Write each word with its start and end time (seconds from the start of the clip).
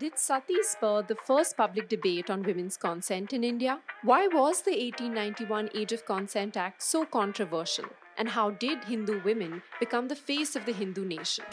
Did 0.00 0.18
Sati 0.18 0.62
spur 0.62 1.02
the 1.02 1.14
first 1.14 1.58
public 1.58 1.90
debate 1.90 2.30
on 2.30 2.42
women's 2.42 2.78
consent 2.78 3.34
in 3.34 3.44
India? 3.44 3.80
Why 4.02 4.28
was 4.28 4.62
the 4.62 4.70
1891 4.70 5.68
Age 5.74 5.92
of 5.92 6.06
Consent 6.06 6.56
Act 6.56 6.82
so 6.82 7.04
controversial? 7.04 7.84
And 8.16 8.30
how 8.30 8.48
did 8.48 8.82
Hindu 8.84 9.20
women 9.24 9.60
become 9.78 10.08
the 10.08 10.16
face 10.16 10.56
of 10.56 10.64
the 10.64 10.72
Hindu 10.72 11.04
nation? 11.04 11.44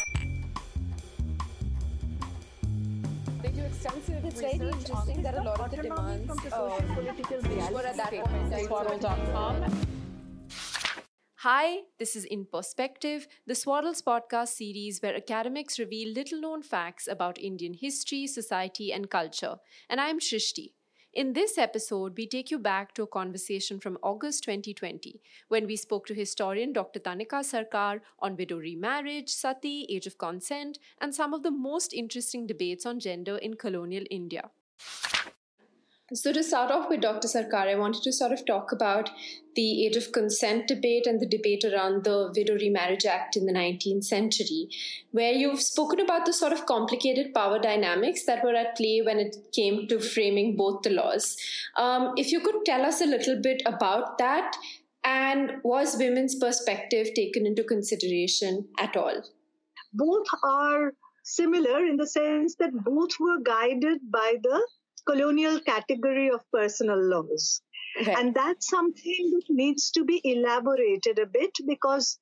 Extensive 3.44 4.24
it's 4.24 4.40
very 4.40 4.54
interesting 4.54 5.22
that 5.24 5.36
a 5.38 5.44
lot 5.44 5.60
of 5.60 5.70
the 5.70 5.84
demands 5.84 6.32
uh, 6.54 6.80
were 7.74 7.86
at 7.86 7.98
that 7.98 8.12
point 8.12 9.97
Hi, 11.42 11.82
this 12.00 12.16
is 12.16 12.26
In 12.26 12.46
Perspective, 12.46 13.28
the 13.46 13.54
Swaddles 13.54 14.02
podcast 14.02 14.48
series 14.48 15.04
where 15.04 15.16
academics 15.16 15.78
reveal 15.78 16.12
little 16.12 16.42
known 16.42 16.64
facts 16.64 17.08
about 17.08 17.38
Indian 17.38 17.76
history, 17.76 18.26
society, 18.26 18.92
and 18.92 19.08
culture. 19.08 19.58
And 19.88 20.02
I'm 20.02 20.20
Shrishti. 20.20 20.72
In 21.14 21.34
this 21.34 21.60
episode, 21.60 22.18
we 22.18 22.26
take 22.26 22.50
you 22.50 22.58
back 22.58 22.96
to 22.96 23.04
a 23.04 23.14
conversation 23.16 23.80
from 23.80 24.00
August 24.02 24.46
2020 24.46 25.22
when 25.48 25.68
we 25.68 25.76
spoke 25.76 26.08
to 26.08 26.16
historian 26.16 26.74
Dr. 26.74 27.00
Tanika 27.00 27.44
Sarkar 27.44 28.00
on 28.18 28.36
widow 28.36 28.58
remarriage, 28.58 29.30
sati, 29.30 29.86
age 29.92 30.08
of 30.08 30.18
consent, 30.18 30.80
and 31.00 31.14
some 31.14 31.36
of 31.36 31.44
the 31.44 31.52
most 31.52 31.94
interesting 31.94 32.48
debates 32.48 32.84
on 32.84 33.00
gender 33.00 33.38
in 33.38 33.54
colonial 33.54 34.06
India. 34.10 34.50
So, 36.14 36.32
to 36.32 36.42
start 36.42 36.72
off 36.72 36.90
with 36.90 37.02
Dr. 37.02 37.28
Sarkar, 37.28 37.68
I 37.68 37.76
wanted 37.76 38.02
to 38.04 38.14
sort 38.14 38.32
of 38.32 38.46
talk 38.46 38.72
about 38.72 39.10
the 39.56 39.86
age 39.86 39.98
of 39.98 40.14
consent 40.14 40.66
debate 40.66 41.06
and 41.06 41.20
the 41.20 41.28
debate 41.28 41.66
around 41.66 42.06
the 42.06 42.32
Widow 42.34 42.54
Remarriage 42.54 43.06
Act 43.06 43.36
in 43.36 43.46
the 43.46 43.52
19th 43.52 44.06
century, 44.06 44.70
where 45.12 45.34
you've 45.34 45.62
spoken 45.62 46.00
about 46.00 46.26
the 46.26 46.32
sort 46.32 46.54
of 46.54 46.66
complicated 46.66 47.34
power 47.34 47.60
dynamics 47.60 48.24
that 48.26 48.42
were 48.42 48.56
at 48.56 48.78
play 48.78 49.02
when 49.02 49.20
it 49.20 49.36
came 49.54 49.86
to 49.90 50.00
framing 50.00 50.56
both 50.56 50.82
the 50.84 50.92
laws. 50.92 51.36
Um, 51.76 52.14
if 52.16 52.32
you 52.32 52.40
could 52.40 52.64
tell 52.66 52.86
us 52.86 53.02
a 53.02 53.06
little 53.06 53.42
bit 53.42 53.62
about 53.66 54.18
that, 54.18 54.56
and 55.04 55.60
was 55.64 55.98
women's 55.98 56.36
perspective 56.36 57.08
taken 57.16 57.46
into 57.46 57.66
consideration 57.66 58.66
at 58.80 58.96
all? 58.96 59.24
Both 59.92 60.28
are 60.46 60.94
similar 61.26 61.86
in 61.86 61.98
the 61.98 62.08
sense 62.08 62.56
that 62.56 62.72
both 62.86 63.12
were 63.20 63.40
guided 63.44 64.10
by 64.10 64.36
the 64.42 64.66
colonial 65.06 65.60
category 65.60 66.30
of 66.30 66.42
personal 66.52 67.02
laws. 67.02 67.62
Okay. 68.02 68.14
And 68.14 68.34
that's 68.36 68.70
something 68.70 69.32
that 69.32 69.46
needs 69.50 69.92
to 69.92 70.04
be 70.04 70.22
elaborated 70.24 71.20
a 71.20 71.26
bit 71.26 71.52
because 71.66 72.20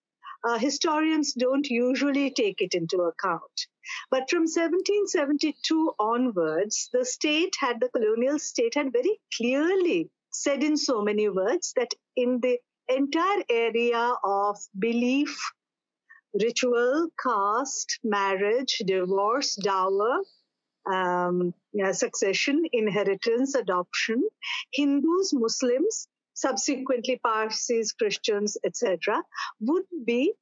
uh, 0.48 0.58
historians 0.58 1.34
don't 1.34 1.68
usually 1.68 2.32
take 2.32 2.62
it 2.62 2.74
into 2.74 2.98
account. 3.02 3.68
But 4.10 4.30
from 4.30 4.44
1772 4.44 5.94
onwards, 6.00 6.90
the 6.94 7.06
state 7.06 7.56
had, 7.60 7.80
the 7.80 7.90
colonial 7.90 8.40
state 8.40 8.76
had 8.76 8.92
very 8.92 9.20
clearly 9.36 10.10
said 10.32 10.64
in 10.64 10.78
so 10.78 11.02
many 11.02 11.30
words 11.30 11.74
that 11.76 11.94
in 12.16 12.40
the 12.42 12.60
entire 12.88 13.44
area 13.50 14.14
of 14.24 14.58
belief, 14.78 15.36
ritual, 16.40 17.10
caste, 17.22 18.00
marriage, 18.04 18.82
divorce, 18.86 19.56
dower, 19.56 20.20
um, 20.92 21.54
yeah, 21.74 21.92
succession, 21.92 22.64
inheritance, 22.72 23.56
adoption, 23.56 24.24
Hindus, 24.72 25.34
Muslims, 25.34 26.08
subsequently 26.34 27.20
Parsis, 27.24 27.92
Christians, 27.94 28.58
etc., 28.64 29.24
would 29.60 29.86
be 30.06 30.34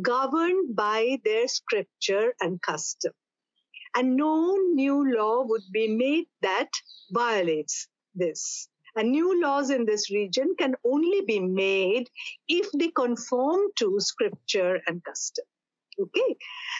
governed 0.00 0.74
by 0.76 1.20
their 1.24 1.48
scripture 1.48 2.34
and 2.40 2.60
custom. 2.62 3.12
And 3.94 4.16
no 4.16 4.56
new 4.56 5.14
law 5.14 5.44
would 5.44 5.64
be 5.70 5.88
made 5.88 6.26
that 6.40 6.70
violates 7.10 7.88
this. 8.14 8.68
And 8.94 9.10
new 9.10 9.40
laws 9.40 9.70
in 9.70 9.84
this 9.86 10.10
region 10.10 10.54
can 10.58 10.74
only 10.84 11.22
be 11.22 11.40
made 11.40 12.08
if 12.48 12.70
they 12.72 12.88
conform 12.88 13.60
to 13.76 14.00
scripture 14.00 14.80
and 14.86 15.02
custom. 15.04 15.44
Okay. 16.02 16.36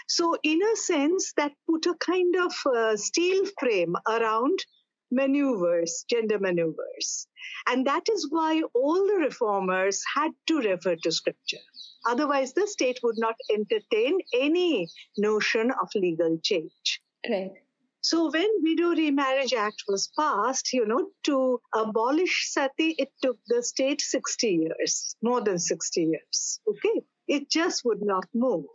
So, 0.09 0.37
in 0.43 0.61
a 0.63 0.77
sense, 0.77 1.33
that 1.37 1.53
put 1.69 1.87
a 1.87 1.95
kind 1.95 2.35
of 2.37 2.53
uh, 2.67 2.97
steel 2.97 3.45
frame 3.59 3.95
around 4.09 4.65
maneuvers, 5.13 6.05
gender 6.09 6.39
maneuvers. 6.39 7.29
And 7.69 7.87
that 7.87 8.09
is 8.11 8.27
why 8.31 8.63
all 8.75 9.07
the 9.07 9.19
reformers 9.21 10.03
had 10.15 10.33
to 10.49 10.59
refer 10.59 10.97
to 10.97 11.13
scripture. 11.13 11.65
Otherwise, 12.09 12.53
the 12.55 12.67
state 12.67 12.99
would 13.03 13.17
not 13.19 13.37
entertain 13.53 14.19
any 14.35 14.89
notion 15.17 15.71
of 15.71 15.89
legal 15.95 16.39
change. 16.43 17.01
Right. 17.29 17.53
So 18.01 18.31
when 18.33 18.49
Widow 18.63 18.97
Remarriage 18.97 19.55
Act 19.55 19.85
was 19.87 20.11
passed, 20.19 20.73
you 20.73 20.85
know, 20.85 21.11
to 21.25 21.61
abolish 21.73 22.51
sati, 22.51 22.97
it 22.99 23.13
took 23.23 23.39
the 23.47 23.63
state 23.63 24.01
60 24.01 24.49
years, 24.49 25.15
more 25.23 25.41
than 25.41 25.61
60 25.61 26.03
years. 26.03 26.61
Okay. 26.67 27.05
It 27.33 27.49
just 27.49 27.85
would 27.87 28.03
not 28.03 28.27
move. 28.35 28.67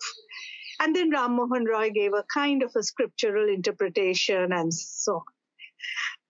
And 0.80 0.96
then 0.96 1.12
Ram 1.12 1.36
Mohan 1.36 1.66
Roy 1.66 1.92
gave 1.92 2.14
a 2.14 2.24
kind 2.34 2.64
of 2.64 2.76
a 2.76 2.82
scriptural 2.82 3.50
interpretation 3.50 4.52
and 4.52 4.74
so 4.74 5.16
on. 5.18 5.24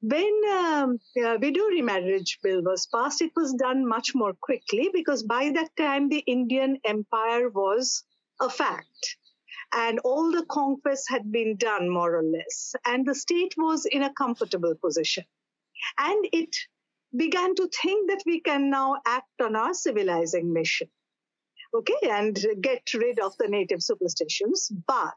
When 0.01 0.41
um, 0.51 0.99
uh, 1.23 1.37
widow 1.41 1.65
remarriage 1.65 2.39
bill 2.43 2.61
was 2.63 2.85
passed, 2.93 3.21
it 3.21 3.31
was 3.35 3.53
done 3.53 3.87
much 3.87 4.13
more 4.13 4.33
quickly 4.41 4.89
because 4.93 5.23
by 5.23 5.51
that 5.53 5.69
time 5.77 6.09
the 6.09 6.19
Indian 6.19 6.77
empire 6.83 7.49
was 7.49 8.03
a 8.41 8.49
fact 8.49 9.17
and 9.73 9.99
all 9.99 10.31
the 10.31 10.45
conquests 10.45 11.07
had 11.09 11.31
been 11.31 11.55
done 11.57 11.89
more 11.89 12.15
or 12.17 12.23
less 12.23 12.75
and 12.85 13.05
the 13.05 13.15
state 13.15 13.53
was 13.57 13.85
in 13.85 14.03
a 14.03 14.13
comfortable 14.13 14.75
position 14.75 15.23
and 15.97 16.27
it 16.31 16.55
began 17.15 17.55
to 17.55 17.69
think 17.81 18.09
that 18.09 18.23
we 18.25 18.39
can 18.39 18.69
now 18.69 18.97
act 19.05 19.41
on 19.41 19.55
our 19.55 19.73
civilizing 19.73 20.53
mission 20.53 20.87
okay, 21.77 22.09
and 22.09 22.37
get 22.61 22.93
rid 22.93 23.19
of 23.19 23.35
the 23.37 23.47
native 23.47 23.83
superstitions, 23.83 24.71
but 24.87 25.13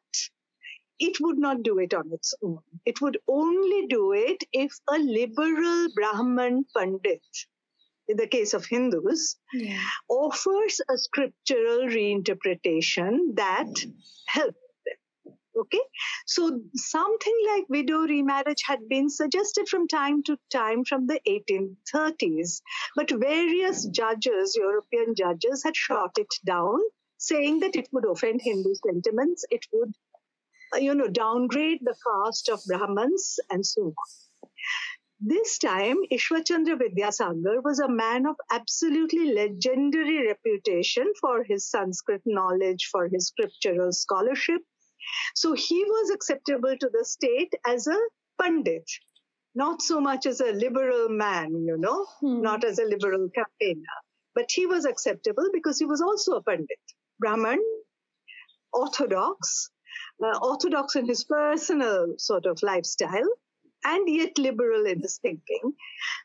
it 0.98 1.18
would 1.20 1.38
not 1.38 1.62
do 1.62 1.78
it 1.78 1.94
on 1.94 2.12
its 2.12 2.34
own. 2.42 2.60
It 2.84 3.00
would 3.00 3.18
only 3.26 3.86
do 3.86 4.12
it 4.12 4.44
if 4.52 4.72
a 4.88 4.98
liberal 4.98 5.88
Brahman 5.94 6.66
Pandit, 6.76 7.22
in 8.06 8.16
the 8.16 8.26
case 8.26 8.52
of 8.54 8.66
Hindus, 8.66 9.36
yeah. 9.52 9.82
offers 10.08 10.80
a 10.88 10.98
scriptural 10.98 11.88
reinterpretation 11.88 13.36
that 13.36 13.72
helps 14.26 14.58
Okay. 15.60 15.82
So 16.26 16.60
something 16.74 17.38
like 17.48 17.68
widow 17.68 18.00
remarriage 18.00 18.62
had 18.66 18.88
been 18.88 19.10
suggested 19.10 19.68
from 19.68 19.88
time 19.88 20.22
to 20.22 20.38
time 20.50 20.84
from 20.84 21.06
the 21.06 21.20
1830s, 21.28 22.62
but 22.96 23.10
various 23.10 23.84
judges, 23.86 24.56
European 24.56 25.14
judges, 25.14 25.62
had 25.62 25.76
shot 25.76 26.16
it 26.16 26.32
down, 26.46 26.78
saying 27.18 27.60
that 27.60 27.76
it 27.76 27.88
would 27.92 28.06
offend 28.06 28.40
Hindu 28.42 28.74
sentiments, 28.86 29.44
it 29.50 29.66
would, 29.72 29.92
you 30.78 30.94
know, 30.94 31.08
downgrade 31.08 31.80
the 31.82 31.94
caste 32.06 32.48
of 32.48 32.60
Brahmins 32.66 33.38
and 33.50 33.66
so 33.66 33.82
on. 33.82 34.48
This 35.22 35.58
time, 35.58 35.98
Ishwarchandra 36.10 36.78
Vidyasagar 36.80 37.62
was 37.62 37.78
a 37.78 37.90
man 37.90 38.24
of 38.24 38.36
absolutely 38.50 39.34
legendary 39.34 40.26
reputation 40.26 41.12
for 41.20 41.44
his 41.44 41.68
Sanskrit 41.68 42.22
knowledge, 42.24 42.88
for 42.90 43.06
his 43.06 43.26
scriptural 43.26 43.92
scholarship, 43.92 44.62
so 45.34 45.54
he 45.54 45.84
was 45.84 46.10
acceptable 46.10 46.76
to 46.76 46.90
the 46.92 47.04
state 47.04 47.52
as 47.66 47.86
a 47.86 47.98
Pandit, 48.40 48.90
not 49.54 49.82
so 49.82 50.00
much 50.00 50.26
as 50.26 50.40
a 50.40 50.52
liberal 50.52 51.08
man, 51.08 51.66
you 51.66 51.76
know, 51.76 52.06
hmm. 52.20 52.40
not 52.40 52.64
as 52.64 52.78
a 52.78 52.84
liberal 52.84 53.28
campaigner. 53.34 53.98
But 54.34 54.50
he 54.50 54.66
was 54.66 54.84
acceptable 54.84 55.50
because 55.52 55.78
he 55.78 55.84
was 55.84 56.00
also 56.00 56.36
a 56.36 56.42
Pandit, 56.42 56.80
Brahman, 57.18 57.62
Orthodox, 58.72 59.70
uh, 60.22 60.38
Orthodox 60.40 60.96
in 60.96 61.06
his 61.06 61.24
personal 61.24 62.14
sort 62.16 62.46
of 62.46 62.62
lifestyle, 62.62 63.28
and 63.84 64.08
yet 64.08 64.38
liberal 64.38 64.86
in 64.86 65.00
his 65.00 65.18
thinking. 65.18 65.74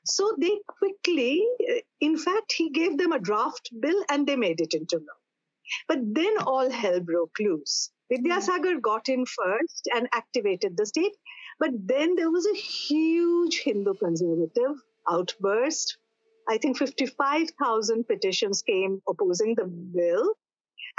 So 0.06 0.36
they 0.40 0.60
quickly, 0.68 1.46
uh, 1.70 1.80
in 2.00 2.18
fact, 2.18 2.54
he 2.56 2.70
gave 2.70 2.98
them 2.98 3.12
a 3.12 3.20
draft 3.20 3.70
bill 3.80 4.04
and 4.10 4.28
they 4.28 4.36
made 4.36 4.62
it 4.62 4.74
into 4.74 4.98
law. 4.98 5.20
But 5.88 6.00
then 6.14 6.38
all 6.40 6.70
hell 6.70 7.00
broke 7.00 7.38
loose. 7.40 7.92
Vidyasagar 8.12 8.82
got 8.82 9.10
in 9.10 9.26
first 9.26 9.90
and 9.94 10.08
activated 10.14 10.78
the 10.78 10.86
state, 10.86 11.16
but 11.60 11.72
then 11.74 12.16
there 12.16 12.30
was 12.30 12.46
a 12.46 12.56
huge 12.56 13.62
Hindu 13.64 13.96
conservative 13.96 14.78
outburst. 15.10 15.98
I 16.48 16.58
think 16.58 16.78
55,000 16.78 18.08
petitions 18.08 18.62
came 18.62 19.02
opposing 19.10 19.56
the 19.56 19.66
bill, 19.66 20.34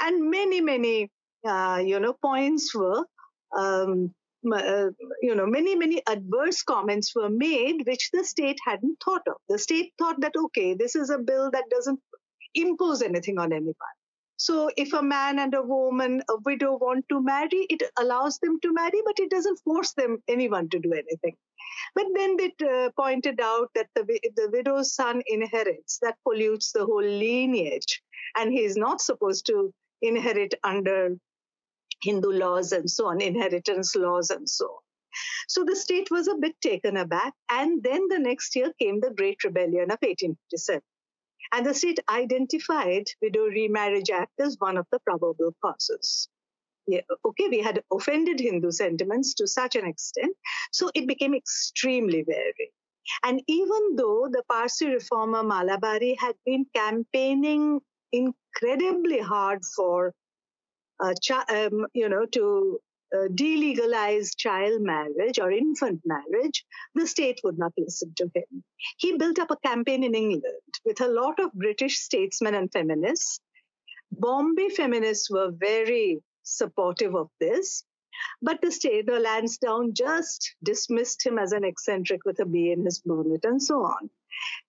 and 0.01 0.31
many, 0.31 0.61
many, 0.61 1.11
uh, 1.47 1.81
you 1.85 2.01
know, 2.01 2.15
points 2.15 2.75
were, 2.75 3.05
um, 3.57 4.13
uh, 4.53 4.89
you 5.23 5.35
know, 5.35 5.47
many, 5.47 5.77
many 5.77 6.03
adverse 6.09 6.63
comments 6.63 7.15
were 7.15 7.31
made, 7.31 7.87
which 7.87 8.11
the 8.13 8.25
state 8.25 8.59
hadn't 8.67 8.99
thought 9.05 9.23
of. 9.29 9.37
The 9.49 9.59
state 9.59 9.93
thought 9.99 10.21
that, 10.21 10.35
okay, 10.37 10.75
this 10.75 10.97
is 10.97 11.11
a 11.11 11.19
bill 11.19 11.51
that 11.53 11.71
doesn't 11.71 12.01
impose 12.55 13.03
anything 13.03 13.39
on 13.39 13.53
anyone. 13.53 13.97
So 14.37 14.71
if 14.77 14.93
a 14.93 15.03
man 15.03 15.39
and 15.39 15.55
a 15.55 15.63
woman, 15.63 16.23
a 16.29 16.37
widow 16.45 16.77
want 16.77 17.09
to 17.09 17.23
marry, 17.23 17.67
it 17.71 17.83
allows 17.99 18.39
them 18.39 18.61
to 18.61 18.73
marry, 18.73 19.01
but 19.05 19.19
it 19.19 19.31
doesn't 19.31 19.61
force 19.61 19.93
them 19.93 20.23
anyone 20.29 20.69
to 20.71 20.79
do 20.79 20.93
anything. 20.93 21.37
But 21.95 22.07
then 22.15 22.37
they 22.37 22.53
uh, 22.67 22.91
pointed 22.97 23.41
out 23.41 23.71
that 23.75 23.89
the, 23.95 24.05
the 24.37 24.51
widow's 24.53 24.95
son 24.95 25.23
inherits, 25.27 25.99
that 26.03 26.17
pollutes 26.23 26.73
the 26.73 26.85
whole 26.85 27.03
lineage. 27.03 28.03
And 28.37 28.53
he 28.53 28.61
is 28.61 28.77
not 28.77 29.01
supposed 29.01 29.47
to 29.47 29.73
inherit 30.03 30.55
under 30.63 31.17
Hindu 32.03 32.31
laws 32.33 32.73
and 32.73 32.91
so 32.91 33.07
on, 33.07 33.23
inheritance 33.23 33.97
laws 33.97 34.31
and 34.31 34.49
so 34.49 34.67
on. 34.67 34.81
So 35.49 35.65
the 35.65 35.77
state 35.77 36.11
was 36.11 36.29
a 36.29 36.35
bit 36.35 36.61
taken 36.61 36.99
aback. 36.99 37.33
And 37.51 37.83
then 37.83 38.09
the 38.09 38.19
next 38.19 38.55
year 38.55 38.73
came 38.79 39.01
the 39.01 39.15
Great 39.15 39.43
Rebellion 39.45 39.91
of 39.91 39.99
1857. 40.03 40.83
And 41.53 41.65
the 41.65 41.75
state 41.75 42.01
identified 42.09 43.07
Widow 43.23 43.45
Remarriage 43.45 44.11
Act 44.11 44.41
as 44.41 44.57
one 44.59 44.77
of 44.77 44.87
the 44.91 44.99
probable 45.01 45.53
causes. 45.65 46.29
Yeah, 46.87 47.01
okay, 47.25 47.49
we 47.49 47.61
had 47.61 47.83
offended 47.93 48.39
Hindu 48.39 48.71
sentiments 48.71 49.35
to 49.35 49.47
such 49.47 49.75
an 49.75 49.87
extent, 49.87 50.37
so 50.71 50.91
it 50.95 51.09
became 51.09 51.35
extremely 51.35 52.25
wary. 52.27 52.73
And 53.25 53.43
even 53.49 53.97
though 53.97 54.29
the 54.31 54.43
Parsi 54.49 54.87
reformer 54.87 55.43
Malabari 55.43 56.17
had 56.19 56.37
been 56.45 56.67
campaigning 56.75 57.81
incredibly 58.13 59.19
hard 59.19 59.65
for, 59.65 60.13
uh, 61.01 61.15
um, 61.49 61.87
you 61.93 62.09
know, 62.09 62.27
to 62.27 62.81
uh, 63.15 63.29
delegalize 63.29 64.37
child 64.37 64.83
marriage 64.83 65.39
or 65.39 65.51
infant 65.51 66.01
marriage, 66.05 66.65
the 66.95 67.07
state 67.07 67.41
would 67.45 67.59
not 67.59 67.73
listen 67.77 68.13
to 68.17 68.31
him. 68.35 68.65
He 68.99 69.17
built 69.17 69.39
up 69.39 69.51
a 69.51 69.69
campaign 69.69 70.05
in 70.05 70.15
England 70.15 70.81
with 70.85 71.01
a 71.01 71.09
lot 71.09 71.39
of 71.39 71.53
British 71.53 71.99
statesmen 71.99 72.55
and 72.55 72.73
feminists. 72.73 73.41
Bombay 74.13 74.71
feminists 74.71 75.31
were 75.31 75.51
very 75.51 76.19
supportive 76.43 77.15
of 77.15 77.29
this. 77.41 77.85
But 78.41 78.63
the 78.63 78.73
state, 78.73 79.07
the 79.07 79.21
Lansdowne, 79.21 79.93
just 79.93 80.55
dismissed 80.63 81.25
him 81.27 81.39
as 81.39 81.53
an 81.53 81.65
eccentric 81.65 82.25
with 82.25 82.41
a 82.41 82.47
bee 82.47 82.73
in 82.73 82.85
his 82.85 83.01
bonnet 83.01 83.45
and 83.45 83.63
so 83.63 83.83
on. 83.85 84.09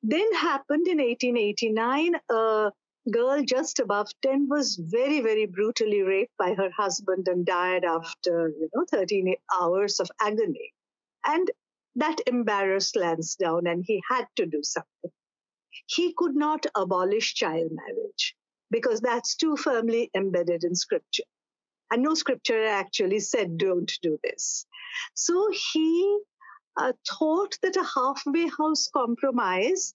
Then 0.04 0.34
happened 0.34 0.88
in 0.88 0.98
1889, 0.98 2.16
a 2.30 2.72
girl 3.12 3.44
just 3.44 3.80
above 3.80 4.10
10 4.22 4.48
was 4.50 4.76
very, 4.76 5.22
very 5.22 5.46
brutally 5.46 6.02
raped 6.02 6.36
by 6.38 6.54
her 6.54 6.70
husband 6.72 7.28
and 7.28 7.46
died 7.46 7.84
after, 7.84 8.50
you 8.50 8.70
know, 8.74 8.86
13 8.90 9.36
hours 9.54 10.00
of 10.00 10.10
agony. 10.22 10.74
And 11.26 11.50
that 11.96 12.20
embarrassed 12.28 12.96
Lansdowne 12.96 13.68
and 13.68 13.84
he 13.86 14.02
had 14.10 14.28
to 14.36 14.46
do 14.46 14.62
something. 14.64 15.12
He 15.86 16.14
could 16.14 16.36
not 16.36 16.66
abolish 16.76 17.34
child 17.34 17.72
marriage 17.72 18.36
because 18.70 19.00
that's 19.02 19.36
too 19.36 19.56
firmly 19.56 20.10
embedded 20.16 20.64
in 20.64 20.76
scripture. 20.76 21.24
And 21.92 22.04
no 22.04 22.14
scripture 22.14 22.66
actually 22.66 23.20
said, 23.20 23.58
don't 23.58 23.92
do 24.02 24.20
this. 24.24 24.66
So 25.14 25.50
he 25.52 26.20
uh, 26.76 26.94
thought 27.08 27.58
that 27.62 27.78
a 27.78 27.84
halfway 27.84 28.48
house 28.48 28.90
compromise, 28.94 29.94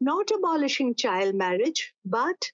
not 0.00 0.30
abolishing 0.30 0.94
child 0.94 1.34
marriage, 1.34 1.92
but 2.04 2.50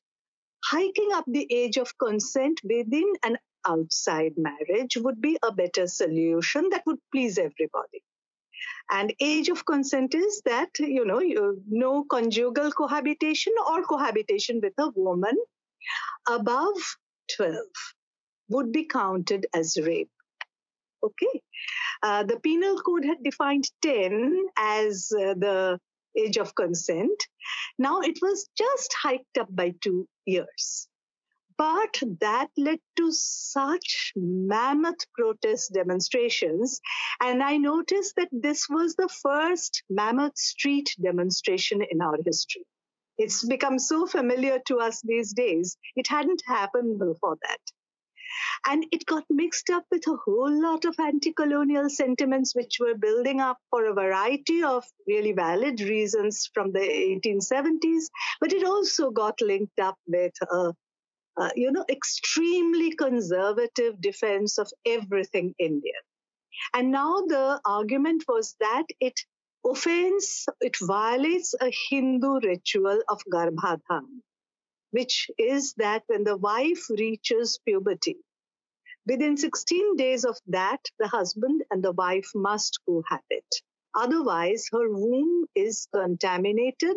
hiking 0.65 1.11
up 1.13 1.25
the 1.27 1.47
age 1.51 1.77
of 1.77 1.97
consent 1.99 2.61
within 2.65 3.13
and 3.25 3.39
outside 3.67 4.33
marriage 4.37 4.97
would 4.97 5.21
be 5.21 5.39
a 5.43 5.53
better 5.53 5.87
solution 5.87 6.69
that 6.71 6.83
would 6.87 6.99
please 7.13 7.39
everybody. 7.39 8.03
And 8.91 9.15
age 9.21 9.49
of 9.49 9.65
consent 9.65 10.15
is 10.15 10.43
that, 10.45 10.71
you 10.79 11.05
know, 11.05 11.21
you, 11.21 11.63
no 11.69 12.05
conjugal 12.05 12.73
cohabitation 12.73 13.53
or 13.69 13.83
cohabitation 13.83 14.61
with 14.61 14.75
a 14.79 14.91
woman 14.95 15.37
above 16.29 16.97
12 17.37 17.57
would 18.49 18.73
be 18.73 18.85
counted 18.85 19.47
as 19.55 19.79
rape. 19.81 20.11
Okay. 21.03 21.41
Uh, 22.03 22.25
the 22.25 22.41
penal 22.41 22.81
code 22.81 23.05
had 23.05 23.23
defined 23.23 23.65
10 23.83 24.47
as 24.59 25.13
uh, 25.13 25.35
the 25.35 25.79
age 26.17 26.37
of 26.37 26.55
consent. 26.55 27.27
Now 27.79 28.01
it 28.01 28.19
was 28.23 28.49
just 28.57 28.95
hiked 29.03 29.39
up 29.39 29.49
by 29.51 29.75
two 29.81 30.09
years. 30.27 30.89
But 31.57 32.03
that 32.21 32.49
led 32.57 32.79
to 32.97 33.13
such 33.13 34.13
mammoth 34.17 35.13
protest 35.13 35.75
demonstrations. 35.75 36.81
And 37.21 37.43
I 37.43 37.59
noticed 37.59 38.17
that 38.17 38.31
this 38.33 38.67
was 38.71 38.95
the 38.95 39.11
first 39.23 39.83
mammoth 39.91 40.39
street 40.39 40.97
demonstration 41.03 41.83
in 41.83 42.01
our 42.01 42.17
history. 42.25 42.65
It's 43.19 43.45
become 43.45 43.79
so 43.79 44.07
familiar 44.07 44.59
to 44.69 44.79
us 44.79 45.03
these 45.03 45.35
days. 45.35 45.77
It 45.97 46.07
hadn't 46.07 46.43
happened 46.47 46.99
before 46.99 47.37
that. 47.43 47.61
And 48.67 48.87
it 48.93 49.07
got 49.07 49.25
mixed 49.31 49.71
up 49.71 49.85
with 49.91 50.07
a 50.07 50.17
whole 50.17 50.63
lot 50.63 50.85
of 50.85 50.95
anti 50.99 51.33
colonial 51.33 51.89
sentiments, 51.89 52.55
which 52.55 52.79
were 52.81 52.95
building 52.95 53.41
up 53.41 53.59
for 53.71 53.87
a 53.87 53.95
variety 53.95 54.63
of 54.63 54.85
really 55.07 55.33
valid 55.33 55.81
reasons 55.81 56.51
from 56.53 56.73
the 56.73 56.81
1870s. 56.81 58.05
But 58.41 58.53
it 58.53 58.65
also 58.65 59.11
got 59.11 59.41
linked 59.41 59.81
up 59.81 59.97
with 60.07 60.33
a, 60.51 60.73
you 61.55 61.73
know, 61.73 61.85
extremely 61.89 62.95
conservative 62.95 64.01
defense 64.01 64.59
of 64.59 64.71
everything 64.87 65.55
Indian. 65.59 66.03
And 66.75 66.91
now 66.91 67.23
the 67.27 67.61
argument 67.65 68.25
was 68.29 68.55
that 68.61 68.85
it 69.01 69.19
offends, 69.67 70.47
it 70.61 70.77
violates 70.81 71.55
a 71.61 71.73
Hindu 71.89 72.41
ritual 72.41 73.01
of 73.09 73.21
Garbhadhan 73.33 74.23
which 74.91 75.31
is 75.39 75.75
that 75.75 76.03
when 76.07 76.25
the 76.25 76.37
wife 76.37 76.89
reaches 76.91 77.59
puberty, 77.65 78.17
within 79.07 79.37
16 79.37 79.97
days 79.97 80.25
of 80.25 80.37
that, 80.49 80.81
the 80.99 81.09
husband 81.09 81.63
and 81.71 81.83
the 81.83 81.93
wife 81.93 82.31
must 82.35 82.79
cohabit. 82.87 83.47
Otherwise, 83.95 84.69
her 84.73 84.91
womb 84.91 85.47
is 85.55 85.89
contaminated 85.93 86.97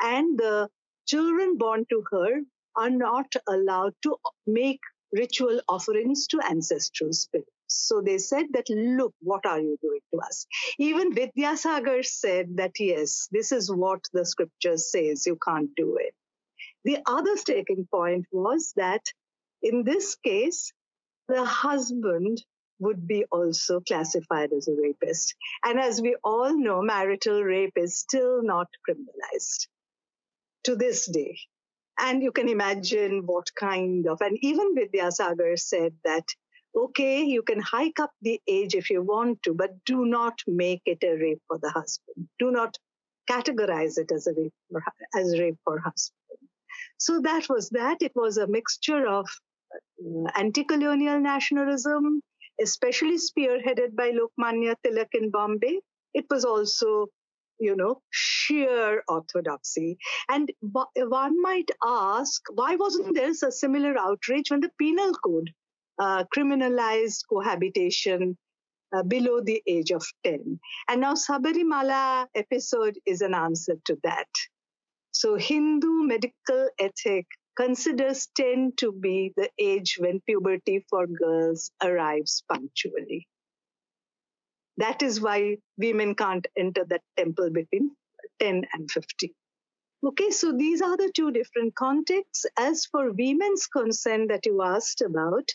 and 0.00 0.38
the 0.38 0.68
children 1.06 1.56
born 1.56 1.86
to 1.90 2.04
her 2.10 2.40
are 2.76 2.90
not 2.90 3.32
allowed 3.48 3.94
to 4.02 4.16
make 4.46 4.80
ritual 5.12 5.60
offerings 5.68 6.26
to 6.26 6.40
ancestral 6.40 7.12
spirits. 7.12 7.50
So 7.68 8.02
they 8.02 8.18
said 8.18 8.46
that, 8.52 8.68
look, 8.68 9.14
what 9.20 9.46
are 9.46 9.60
you 9.60 9.78
doing 9.80 10.00
to 10.12 10.20
us? 10.20 10.46
Even 10.78 11.14
Vidyasagar 11.14 12.04
said 12.04 12.56
that, 12.56 12.72
yes, 12.78 13.28
this 13.32 13.52
is 13.52 13.70
what 13.70 14.00
the 14.12 14.26
scripture 14.26 14.76
says, 14.76 15.26
you 15.26 15.38
can't 15.42 15.74
do 15.74 15.96
it. 15.96 16.14
The 16.84 16.98
other 17.06 17.36
staking 17.36 17.88
point 17.90 18.26
was 18.30 18.72
that 18.76 19.02
in 19.62 19.84
this 19.84 20.16
case, 20.16 20.72
the 21.28 21.44
husband 21.44 22.44
would 22.78 23.06
be 23.06 23.24
also 23.32 23.80
classified 23.80 24.52
as 24.52 24.68
a 24.68 24.74
rapist. 24.80 25.34
And 25.64 25.80
as 25.80 26.02
we 26.02 26.16
all 26.22 26.56
know, 26.56 26.82
marital 26.82 27.42
rape 27.42 27.76
is 27.76 27.96
still 27.96 28.42
not 28.42 28.68
criminalized 28.86 29.68
to 30.64 30.76
this 30.76 31.06
day. 31.06 31.38
And 31.98 32.22
you 32.22 32.32
can 32.32 32.48
imagine 32.48 33.22
what 33.24 33.54
kind 33.54 34.06
of, 34.06 34.20
and 34.20 34.36
even 34.42 34.74
Vidyasagar 34.74 35.58
said 35.58 35.94
that, 36.04 36.26
okay, 36.76 37.22
you 37.22 37.42
can 37.42 37.60
hike 37.60 38.00
up 38.00 38.10
the 38.20 38.40
age 38.48 38.74
if 38.74 38.90
you 38.90 39.00
want 39.00 39.42
to, 39.44 39.54
but 39.54 39.84
do 39.84 40.04
not 40.04 40.40
make 40.46 40.82
it 40.86 41.04
a 41.04 41.16
rape 41.16 41.40
for 41.46 41.58
the 41.58 41.70
husband. 41.70 42.28
Do 42.38 42.50
not 42.50 42.76
categorize 43.30 43.96
it 43.96 44.10
as 44.12 44.26
a 44.26 44.34
rape 44.36 44.52
for, 44.70 44.82
as 45.14 45.38
rape 45.38 45.56
for 45.64 45.78
husband. 45.78 46.23
So 46.98 47.20
that 47.20 47.48
was 47.48 47.70
that. 47.70 47.98
It 48.00 48.12
was 48.14 48.36
a 48.36 48.46
mixture 48.46 49.06
of 49.06 49.26
uh, 49.74 50.30
anti-colonial 50.36 51.20
nationalism, 51.20 52.20
especially 52.60 53.16
spearheaded 53.16 53.96
by 53.96 54.12
Lokmanya 54.12 54.74
Tilak 54.84 55.08
in 55.14 55.30
Bombay. 55.30 55.80
It 56.14 56.26
was 56.30 56.44
also, 56.44 57.08
you 57.58 57.74
know, 57.76 58.00
sheer 58.10 59.02
orthodoxy. 59.08 59.98
And 60.28 60.50
one 60.60 61.42
might 61.42 61.70
ask, 61.84 62.40
why 62.52 62.76
wasn't 62.76 63.14
there 63.14 63.30
a 63.30 63.52
similar 63.52 63.98
outrage 63.98 64.50
when 64.50 64.60
the 64.60 64.70
penal 64.78 65.12
code 65.14 65.50
uh, 65.98 66.24
criminalized 66.36 67.22
cohabitation 67.28 68.36
uh, 68.94 69.02
below 69.02 69.40
the 69.40 69.62
age 69.66 69.90
of 69.90 70.04
10? 70.24 70.60
And 70.88 71.00
now 71.00 71.14
Sabarimala 71.14 72.26
episode 72.34 72.98
is 73.06 73.20
an 73.20 73.34
answer 73.34 73.74
to 73.86 73.98
that. 74.04 74.28
So 75.14 75.36
Hindu 75.36 76.02
medical 76.02 76.68
ethic 76.76 77.26
considers 77.56 78.26
10 78.36 78.72
to 78.78 78.90
be 78.90 79.32
the 79.36 79.48
age 79.60 79.96
when 80.00 80.20
puberty 80.26 80.84
for 80.90 81.06
girls 81.06 81.70
arrives 81.80 82.42
punctually. 82.52 83.28
That 84.76 85.02
is 85.02 85.20
why 85.20 85.58
women 85.78 86.16
can't 86.16 86.44
enter 86.56 86.84
that 86.88 87.02
temple 87.16 87.50
between 87.50 87.92
10 88.40 88.64
and 88.72 88.90
15. 88.90 89.30
Okay, 90.04 90.30
so 90.30 90.50
these 90.50 90.82
are 90.82 90.96
the 90.96 91.12
two 91.14 91.30
different 91.30 91.76
contexts. 91.76 92.44
As 92.58 92.86
for 92.86 93.12
women's 93.12 93.68
consent 93.68 94.30
that 94.30 94.46
you 94.46 94.62
asked 94.62 95.00
about, 95.00 95.48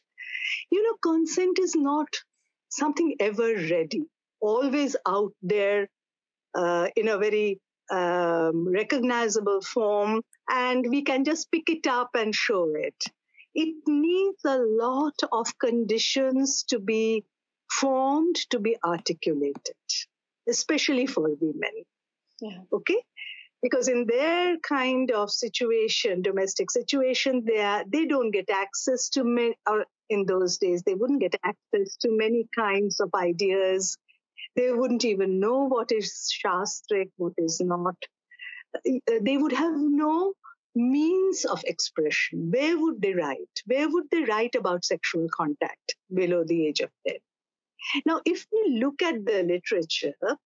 you 0.71 0.81
know, 0.83 0.95
consent 1.03 1.59
is 1.59 1.75
not 1.75 2.07
something 2.69 3.13
ever 3.19 3.55
ready, 3.55 4.05
always 4.39 4.95
out 5.05 5.33
there 5.41 5.89
uh, 6.55 6.87
in 6.95 7.09
a 7.09 7.17
very 7.17 7.59
um, 7.91 8.67
recognizable 8.67 9.61
form, 9.61 10.21
and 10.49 10.85
we 10.89 11.03
can 11.03 11.23
just 11.23 11.51
pick 11.51 11.69
it 11.69 11.87
up 11.87 12.11
and 12.15 12.33
show 12.33 12.67
it. 12.75 13.03
it 13.55 13.75
needs 13.87 14.45
a 14.45 14.57
lot 14.57 15.15
of 15.31 15.57
conditions 15.57 16.63
to 16.69 16.79
be 16.79 17.23
formed, 17.69 18.35
to 18.49 18.59
be 18.59 18.77
articulated, 18.83 19.75
especially 20.47 21.05
for 21.07 21.29
women. 21.41 21.83
Yeah. 22.41 22.59
Okay? 22.71 23.01
Because 23.61 23.89
in 23.89 24.05
their 24.07 24.57
kind 24.59 25.11
of 25.11 25.29
situation, 25.29 26.21
domestic 26.21 26.71
situation, 26.71 27.43
they 27.45 27.59
are, 27.59 27.83
they 27.85 28.05
don't 28.05 28.31
get 28.31 28.49
access 28.49 29.09
to 29.09 29.23
many, 29.23 29.55
or 29.67 29.85
in 30.09 30.25
those 30.25 30.57
days, 30.57 30.83
they 30.83 30.95
wouldn't 30.95 31.19
get 31.19 31.35
access 31.43 31.97
to 31.97 32.07
many 32.11 32.47
kinds 32.57 32.99
of 33.01 33.09
ideas. 33.13 33.97
They 34.59 34.73
wouldn't 34.73 35.05
even 35.05 35.39
know 35.39 35.69
what 35.69 35.93
is 35.93 36.29
shastric, 36.43 37.11
what 37.15 37.33
is 37.37 37.61
not. 37.61 37.95
Uh, 38.75 39.19
they 39.21 39.37
would 39.37 39.53
have 39.53 39.77
no 39.77 40.33
means 40.75 41.45
of 41.45 41.63
expression. 41.63 42.51
Where 42.51 42.77
would 42.77 43.01
they 43.01 43.13
write? 43.13 43.61
Where 43.65 43.87
would 43.89 44.09
they 44.11 44.25
write 44.25 44.55
about 44.55 44.83
sexual 44.83 45.29
contact 45.33 45.95
below 46.13 46.43
the 46.43 46.67
age 46.67 46.81
of 46.81 46.89
10? 47.07 47.17
Now, 48.05 48.21
if 48.25 48.45
we 48.51 48.79
look 48.79 49.01
at 49.01 49.25
the 49.25 49.43
literature, 49.43 50.37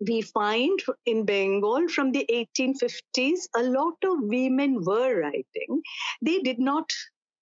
we 0.00 0.22
find 0.22 0.82
in 1.06 1.24
Bengal 1.24 1.86
from 1.88 2.10
the 2.10 2.26
1850s, 2.28 3.42
a 3.54 3.62
lot 3.62 3.94
of 4.04 4.22
women 4.22 4.82
were 4.82 5.20
writing. 5.20 5.82
They 6.20 6.40
did 6.40 6.58
not 6.58 6.90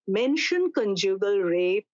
mention 0.07 0.71
conjugal 0.73 1.39
rape. 1.39 1.87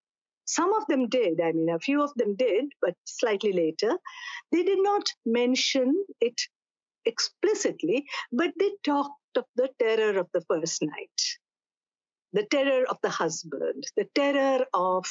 Some 0.45 0.73
of 0.73 0.85
them 0.87 1.09
did, 1.09 1.41
I 1.41 1.51
mean, 1.51 1.69
a 1.69 1.79
few 1.79 2.01
of 2.01 2.13
them 2.15 2.35
did, 2.35 2.65
but 2.81 2.95
slightly 3.05 3.51
later. 3.51 3.97
They 4.51 4.63
did 4.63 4.81
not 4.81 5.09
mention 5.25 6.05
it 6.21 6.39
explicitly, 7.05 8.05
but 8.31 8.53
they 8.59 8.71
talked 8.83 9.37
of 9.37 9.45
the 9.55 9.69
terror 9.79 10.19
of 10.19 10.27
the 10.33 10.41
first 10.41 10.81
night, 10.81 11.21
the 12.33 12.45
terror 12.45 12.85
of 12.89 12.97
the 13.01 13.09
husband, 13.09 13.85
the 13.97 14.07
terror 14.15 14.65
of 14.73 15.05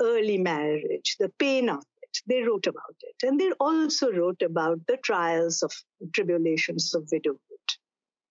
early 0.00 0.38
marriage, 0.38 1.16
the 1.18 1.30
pain 1.38 1.68
of 1.68 1.84
it. 2.02 2.18
They 2.26 2.42
wrote 2.42 2.66
about 2.66 2.96
it. 3.00 3.26
And 3.26 3.38
they 3.38 3.52
also 3.52 4.12
wrote 4.12 4.42
about 4.42 4.86
the 4.86 4.96
trials 4.96 5.62
of 5.62 5.72
tribulations 6.14 6.94
of 6.94 7.08
widowhood. 7.12 7.40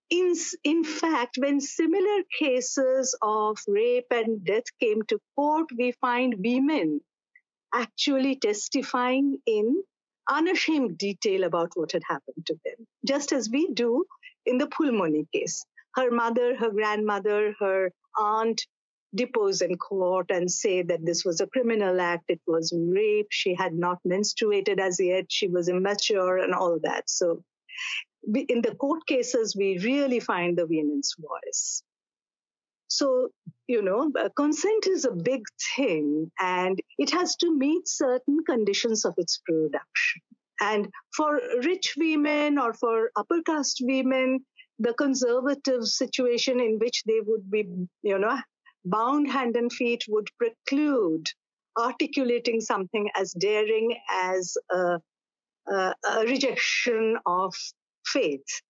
In, 0.09 0.33
in 0.63 0.83
fact, 0.83 1.37
when 1.37 1.59
similar 1.59 2.23
cases 2.39 3.15
of 3.21 3.57
rape 3.67 4.07
and 4.11 4.43
death 4.45 4.63
came 4.79 5.01
to 5.03 5.19
court, 5.35 5.67
we 5.77 5.91
find 5.99 6.35
women 6.37 7.01
actually 7.73 8.37
testifying 8.37 9.37
in 9.45 9.83
unashamed 10.29 10.97
detail 10.97 11.43
about 11.43 11.71
what 11.75 11.91
had 11.91 12.03
happened 12.07 12.45
to 12.45 12.55
them, 12.65 12.87
just 13.05 13.31
as 13.31 13.49
we 13.49 13.67
do 13.73 14.05
in 14.45 14.57
the 14.57 14.67
Phulmoni 14.67 15.27
case. 15.33 15.65
Her 15.95 16.11
mother, 16.11 16.55
her 16.55 16.71
grandmother, 16.71 17.55
her 17.59 17.91
aunt 18.17 18.61
depose 19.15 19.61
in 19.61 19.77
court 19.77 20.27
and 20.29 20.51
say 20.51 20.83
that 20.83 21.05
this 21.05 21.23
was 21.25 21.41
a 21.41 21.47
criminal 21.47 21.99
act, 21.99 22.25
it 22.29 22.41
was 22.45 22.73
rape, 22.75 23.27
she 23.29 23.55
had 23.55 23.73
not 23.73 23.99
menstruated 24.07 24.79
as 24.79 24.99
yet, 24.99 25.25
she 25.29 25.47
was 25.47 25.69
immature, 25.69 26.37
and 26.37 26.53
all 26.53 26.77
that. 26.83 27.09
So, 27.09 27.43
in 28.35 28.61
the 28.61 28.75
court 28.75 29.05
cases, 29.07 29.55
we 29.55 29.77
really 29.79 30.19
find 30.19 30.57
the 30.57 30.67
women's 30.67 31.15
voice. 31.19 31.83
So, 32.89 33.29
you 33.67 33.81
know, 33.81 34.11
uh, 34.17 34.29
consent 34.35 34.87
is 34.87 35.05
a 35.05 35.11
big 35.11 35.43
thing 35.75 36.31
and 36.39 36.79
it 36.97 37.09
has 37.11 37.35
to 37.37 37.53
meet 37.53 37.87
certain 37.87 38.39
conditions 38.45 39.05
of 39.05 39.13
its 39.17 39.41
production. 39.45 40.21
And 40.59 40.89
for 41.15 41.39
rich 41.63 41.93
women 41.97 42.57
or 42.57 42.73
for 42.73 43.11
upper 43.15 43.41
caste 43.45 43.81
women, 43.83 44.45
the 44.79 44.93
conservative 44.93 45.83
situation 45.85 46.59
in 46.59 46.79
which 46.79 47.03
they 47.05 47.19
would 47.25 47.49
be, 47.51 47.67
you 48.03 48.17
know, 48.17 48.37
bound 48.85 49.29
hand 49.29 49.55
and 49.55 49.71
feet 49.71 50.03
would 50.07 50.29
preclude 50.37 51.27
articulating 51.77 52.61
something 52.61 53.09
as 53.15 53.33
daring 53.33 53.95
as 54.09 54.57
a, 54.71 54.99
a, 55.67 55.93
a 56.09 56.25
rejection 56.25 57.17
of 57.25 57.53
faith 58.13 58.61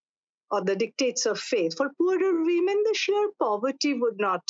or 0.51 0.63
the 0.63 0.75
dictates 0.75 1.25
of 1.25 1.39
faith. 1.39 1.75
For 1.77 1.91
poorer 1.97 2.43
women, 2.43 2.83
the 2.85 2.95
sheer 2.95 3.29
poverty 3.39 3.93
would 3.93 4.17
not 4.17 4.43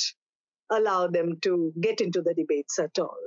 allow 0.70 1.08
them 1.08 1.40
to 1.42 1.74
get 1.80 2.02
into 2.02 2.22
the 2.22 2.34
debates 2.34 2.80
at 2.80 3.00
all. 3.00 3.18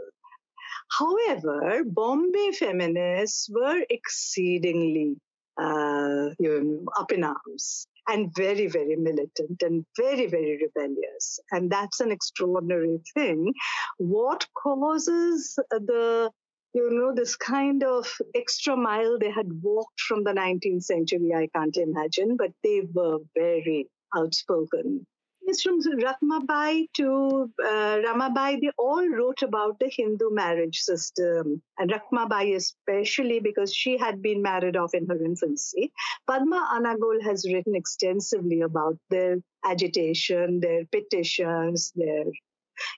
However, 0.99 1.83
Bombay 1.85 2.53
feminists 2.53 3.49
were 3.51 3.85
exceedingly 3.89 5.17
uh, 5.61 6.31
you 6.39 6.61
know, 6.63 6.85
up 6.99 7.13
in 7.13 7.25
arms 7.25 7.87
and 8.09 8.35
very, 8.35 8.67
very 8.67 8.97
militant 8.97 9.63
and 9.63 9.85
very, 9.97 10.27
very 10.27 10.59
rebellious. 10.63 11.39
And 11.53 11.71
that's 11.71 12.01
an 12.01 12.11
extraordinary 12.11 13.01
thing. 13.15 13.53
What 13.99 14.47
causes 14.55 15.59
the 15.71 16.31
you 16.73 16.91
know, 16.91 17.15
this 17.15 17.37
kind 17.37 17.83
of 17.83 18.07
extra 18.35 18.77
mile 18.77 19.19
they 19.19 19.31
had 19.31 19.63
walked 19.63 20.01
from 20.01 20.25
the 20.25 20.33
19th 20.33 20.85
century, 20.85 21.33
I 21.35 21.49
can't 21.55 21.77
imagine, 21.77 22.37
but 22.37 22.53
they 22.63 22.83
were 22.95 23.19
very 23.35 23.89
outspoken 24.17 25.07
is 25.51 25.63
from 25.63 25.81
Rakhmabai 25.83 26.87
to 26.95 27.51
uh, 27.63 27.97
Ramabai, 28.07 28.61
they 28.61 28.71
all 28.79 29.07
wrote 29.09 29.43
about 29.43 29.79
the 29.79 29.91
Hindu 29.91 30.31
marriage 30.31 30.81
system. 30.81 31.63
And 31.79 31.91
Rakhmabai, 31.91 32.55
especially 32.57 33.41
because 33.41 33.75
she 33.75 33.99
had 33.99 34.23
been 34.23 34.43
married 34.43 34.77
off 34.77 34.95
in 34.95 35.07
her 35.09 35.23
infancy. 35.23 35.93
Padma 36.27 36.69
Anagol 36.75 37.23
has 37.23 37.45
written 37.53 37.75
extensively 37.75 38.61
about 38.61 38.97
their 39.11 39.39
agitation, 39.65 40.61
their 40.61 40.85
petitions, 40.87 41.93
their. 41.95 42.25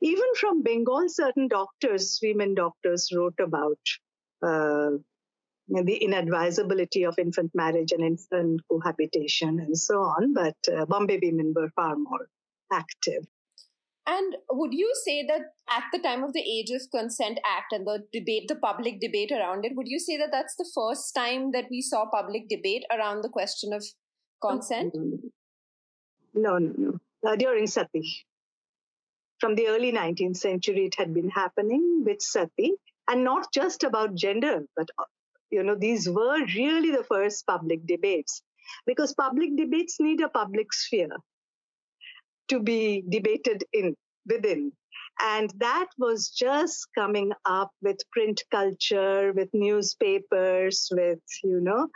Even 0.01 0.35
from 0.39 0.63
Bengal, 0.63 1.05
certain 1.09 1.49
doctors, 1.49 2.19
women 2.23 2.55
doctors, 2.55 3.11
wrote 3.15 3.39
about 3.41 3.79
uh, 4.43 4.91
the 5.69 6.01
inadvisability 6.03 7.07
of 7.07 7.19
infant 7.19 7.51
marriage 7.55 7.93
and 7.93 8.03
infant 8.03 8.61
cohabitation 8.71 9.61
and 9.61 9.79
so 9.79 10.01
on. 10.01 10.35
But 10.35 10.57
uh, 10.73 10.85
Bombay 10.87 11.21
women 11.23 11.53
were 11.55 11.71
far 11.75 11.97
more 11.97 12.29
active. 12.73 13.25
And 14.05 14.35
would 14.51 14.75
you 14.75 14.93
say 15.05 15.25
that 15.29 15.43
at 15.71 15.85
the 15.93 16.01
time 16.01 16.25
of 16.25 16.33
the 16.33 16.41
Age 16.41 16.71
of 16.71 16.83
Consent 16.91 17.39
Act 17.47 17.73
and 17.73 17.87
the 17.87 18.03
debate, 18.13 18.49
the 18.49 18.57
public 18.57 19.01
debate 19.01 19.31
around 19.31 19.65
it, 19.65 19.77
would 19.77 19.87
you 19.87 20.01
say 20.01 20.17
that 20.17 20.31
that's 20.33 20.57
the 20.57 20.69
first 20.75 21.15
time 21.15 21.53
that 21.53 21.67
we 21.71 21.81
saw 21.81 22.07
public 22.11 22.49
debate 22.49 22.83
around 22.93 23.23
the 23.23 23.29
question 23.29 23.73
of 23.73 23.85
consent? 24.43 24.93
No, 26.35 26.59
no, 26.59 26.73
no. 26.77 26.99
Uh, 27.25 27.37
during 27.37 27.69
Sati. 27.69 28.27
From 29.43 29.57
the 29.57 29.67
early 29.67 29.91
19th 29.91 30.37
century, 30.37 30.85
it 30.87 30.95
had 30.95 31.13
been 31.13 31.29
happening 31.29 32.05
with 32.07 32.23
Sati, 32.23 32.75
and 33.09 33.25
not 33.25 33.53
just 33.53 33.83
about 33.83 34.15
gender, 34.15 34.61
but 34.77 34.89
you 35.51 35.65
know, 35.65 35.75
these 35.75 36.09
were 36.09 36.47
really 36.55 36.93
the 36.93 37.03
first 37.03 37.45
public 37.45 37.85
debates 37.85 38.41
because 38.87 39.15
public 39.15 39.57
debates 39.57 39.99
need 39.99 40.21
a 40.21 40.29
public 40.29 40.73
sphere 40.73 41.17
to 42.51 42.61
be 42.61 43.03
debated 43.09 43.65
in 43.73 43.97
within. 44.27 44.71
And 45.21 45.53
that 45.57 45.89
was 45.99 46.31
just 46.31 46.87
coming 46.95 47.33
up 47.45 47.73
with 47.83 47.99
print 48.13 48.45
culture 48.49 49.33
with 49.33 49.49
newspapers 49.53 50.89
with 50.93 51.19
you 51.43 51.61
know 51.61 51.89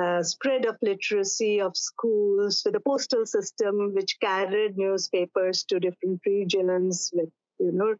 uh, 0.00 0.22
spread 0.22 0.66
of 0.66 0.76
literacy 0.82 1.60
of 1.60 1.76
schools 1.76 2.62
with 2.64 2.74
the 2.74 2.80
postal 2.80 3.24
system 3.26 3.94
which 3.94 4.18
carried 4.20 4.76
newspapers 4.76 5.64
to 5.64 5.78
different 5.78 6.20
regions 6.26 7.10
with 7.14 7.30
you 7.58 7.72
know 7.72 7.94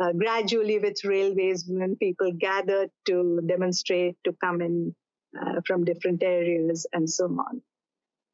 uh, 0.00 0.12
gradually 0.12 0.78
with 0.78 1.04
railways 1.04 1.64
when 1.68 1.96
people 1.96 2.32
gathered 2.32 2.90
to 3.04 3.40
demonstrate 3.46 4.16
to 4.24 4.32
come 4.44 4.60
in 4.60 4.94
uh, 5.40 5.60
from 5.66 5.84
different 5.84 6.22
areas 6.22 6.86
and 6.92 7.08
so 7.08 7.24
on 7.26 7.62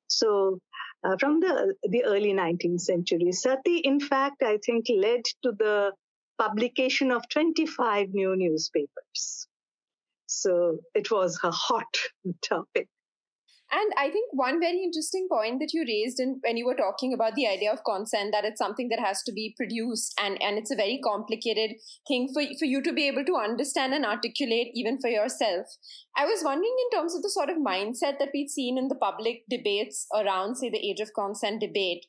so 0.06 0.58
uh, 1.04 1.16
from 1.18 1.40
the, 1.40 1.74
the 1.82 2.04
early 2.04 2.32
19th 2.32 2.80
century. 2.80 3.32
Sati, 3.32 3.78
in 3.78 4.00
fact, 4.00 4.42
I 4.42 4.58
think 4.64 4.86
led 4.88 5.24
to 5.42 5.52
the 5.52 5.92
publication 6.38 7.10
of 7.10 7.28
25 7.28 8.10
new 8.10 8.36
newspapers. 8.36 9.46
So 10.32 10.78
it 10.94 11.10
was 11.10 11.38
a 11.42 11.50
hot 11.50 11.94
topic. 12.42 12.88
And 13.74 13.90
I 13.96 14.10
think 14.10 14.28
one 14.32 14.60
very 14.60 14.82
interesting 14.82 15.28
point 15.32 15.58
that 15.60 15.72
you 15.72 15.82
raised 15.88 16.20
in 16.20 16.40
when 16.44 16.58
you 16.58 16.66
were 16.66 16.74
talking 16.74 17.14
about 17.14 17.34
the 17.34 17.48
idea 17.48 17.72
of 17.72 17.82
consent, 17.84 18.30
that 18.32 18.44
it's 18.44 18.58
something 18.58 18.90
that 18.90 19.00
has 19.00 19.22
to 19.22 19.32
be 19.32 19.54
produced 19.56 20.12
and, 20.20 20.40
and 20.42 20.58
it's 20.58 20.70
a 20.70 20.76
very 20.76 21.00
complicated 21.02 21.76
thing 22.06 22.28
for, 22.34 22.42
for 22.58 22.66
you 22.66 22.82
to 22.82 22.92
be 22.92 23.08
able 23.08 23.24
to 23.24 23.34
understand 23.34 23.94
and 23.94 24.04
articulate 24.04 24.72
even 24.74 25.00
for 25.00 25.08
yourself. 25.08 25.66
I 26.14 26.26
was 26.26 26.44
wondering 26.44 26.76
in 26.84 26.98
terms 26.98 27.14
of 27.14 27.22
the 27.22 27.30
sort 27.30 27.48
of 27.48 27.56
mindset 27.56 28.18
that 28.18 28.28
we've 28.34 28.50
seen 28.50 28.76
in 28.76 28.88
the 28.88 28.94
public 28.94 29.44
debates 29.48 30.06
around, 30.14 30.56
say, 30.56 30.68
the 30.68 30.86
age 30.86 31.00
of 31.00 31.14
consent 31.14 31.62
debate, 31.62 32.04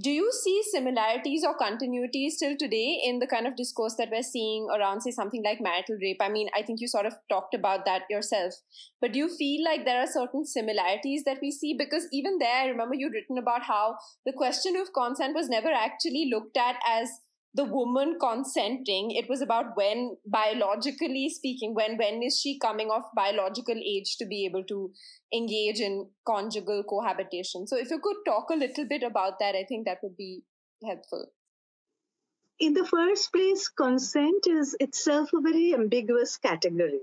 do 0.00 0.10
you 0.10 0.32
see 0.32 0.62
similarities 0.70 1.44
or 1.44 1.54
continuities 1.58 2.32
still 2.32 2.56
today 2.56 2.98
in 3.04 3.18
the 3.18 3.26
kind 3.26 3.46
of 3.46 3.56
discourse 3.56 3.94
that 3.98 4.08
we're 4.10 4.22
seeing 4.22 4.66
around, 4.74 5.02
say, 5.02 5.10
something 5.10 5.42
like 5.44 5.60
marital 5.60 5.98
rape? 6.00 6.16
I 6.18 6.30
mean, 6.30 6.48
I 6.56 6.62
think 6.62 6.80
you 6.80 6.88
sort 6.88 7.04
of 7.04 7.14
talked 7.28 7.54
about 7.54 7.84
that 7.84 8.04
yourself, 8.08 8.54
but 9.02 9.12
do 9.12 9.18
you 9.18 9.28
feel 9.28 9.62
like 9.62 9.84
there 9.84 10.00
are 10.00 10.06
certain 10.06 10.46
similarities 10.46 11.24
that 11.24 11.38
we 11.42 11.50
see? 11.50 11.74
Because 11.78 12.08
even 12.10 12.38
there, 12.38 12.54
I 12.54 12.66
remember 12.68 12.94
you'd 12.94 13.12
written 13.12 13.36
about 13.36 13.64
how 13.64 13.96
the 14.24 14.32
question 14.32 14.76
of 14.76 14.94
consent 14.94 15.34
was 15.34 15.50
never 15.50 15.68
actually 15.70 16.30
looked 16.32 16.56
at 16.56 16.76
as 16.88 17.10
the 17.54 17.64
woman 17.64 18.16
consenting 18.18 19.10
it 19.10 19.28
was 19.28 19.42
about 19.42 19.76
when 19.76 20.16
biologically 20.26 21.28
speaking 21.28 21.74
when 21.74 21.98
when 21.98 22.22
is 22.22 22.40
she 22.40 22.58
coming 22.58 22.90
of 22.90 23.02
biological 23.14 23.76
age 23.76 24.16
to 24.16 24.24
be 24.26 24.46
able 24.46 24.64
to 24.64 24.90
engage 25.34 25.80
in 25.80 26.08
conjugal 26.26 26.82
cohabitation. 26.88 27.66
So 27.66 27.76
if 27.76 27.90
you 27.90 28.00
could 28.02 28.16
talk 28.26 28.48
a 28.50 28.56
little 28.56 28.86
bit 28.88 29.02
about 29.02 29.38
that 29.40 29.54
i 29.54 29.64
think 29.68 29.86
that 29.86 29.98
would 30.02 30.16
be 30.16 30.42
helpful. 30.86 31.26
In 32.58 32.74
the 32.74 32.84
first 32.84 33.32
place 33.32 33.68
consent 33.68 34.46
is 34.46 34.76
itself 34.78 35.30
a 35.32 35.40
very 35.40 35.74
ambiguous 35.74 36.36
category 36.36 37.00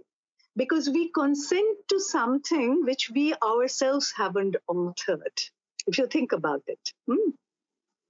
because 0.56 0.90
we 0.90 1.12
consent 1.12 1.78
to 1.90 2.00
something 2.00 2.84
which 2.86 3.12
we 3.14 3.34
ourselves 3.44 4.14
haven't 4.16 4.56
altered 4.68 5.42
if 5.86 5.98
you 5.98 6.08
think 6.08 6.32
about 6.32 6.64
it. 6.68 6.94
Hmm? 7.08 7.32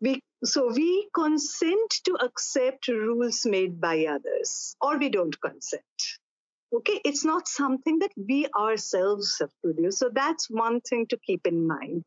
we 0.01 0.21
so 0.43 0.71
we 0.71 1.09
consent 1.13 1.91
to 2.05 2.15
accept 2.21 2.87
rules 2.87 3.45
made 3.45 3.81
by 3.81 4.05
others 4.05 4.75
or 4.79 4.97
we 4.97 5.09
don't 5.09 5.39
consent. 5.41 5.83
Okay 6.73 7.01
it's 7.03 7.25
not 7.25 7.47
something 7.47 7.99
that 7.99 8.11
we 8.15 8.47
ourselves 8.57 9.37
have 9.39 9.49
produced 9.61 9.99
so 9.99 10.09
that's 10.13 10.49
one 10.49 10.81
thing 10.81 11.07
to 11.07 11.17
keep 11.17 11.45
in 11.45 11.67
mind. 11.67 12.05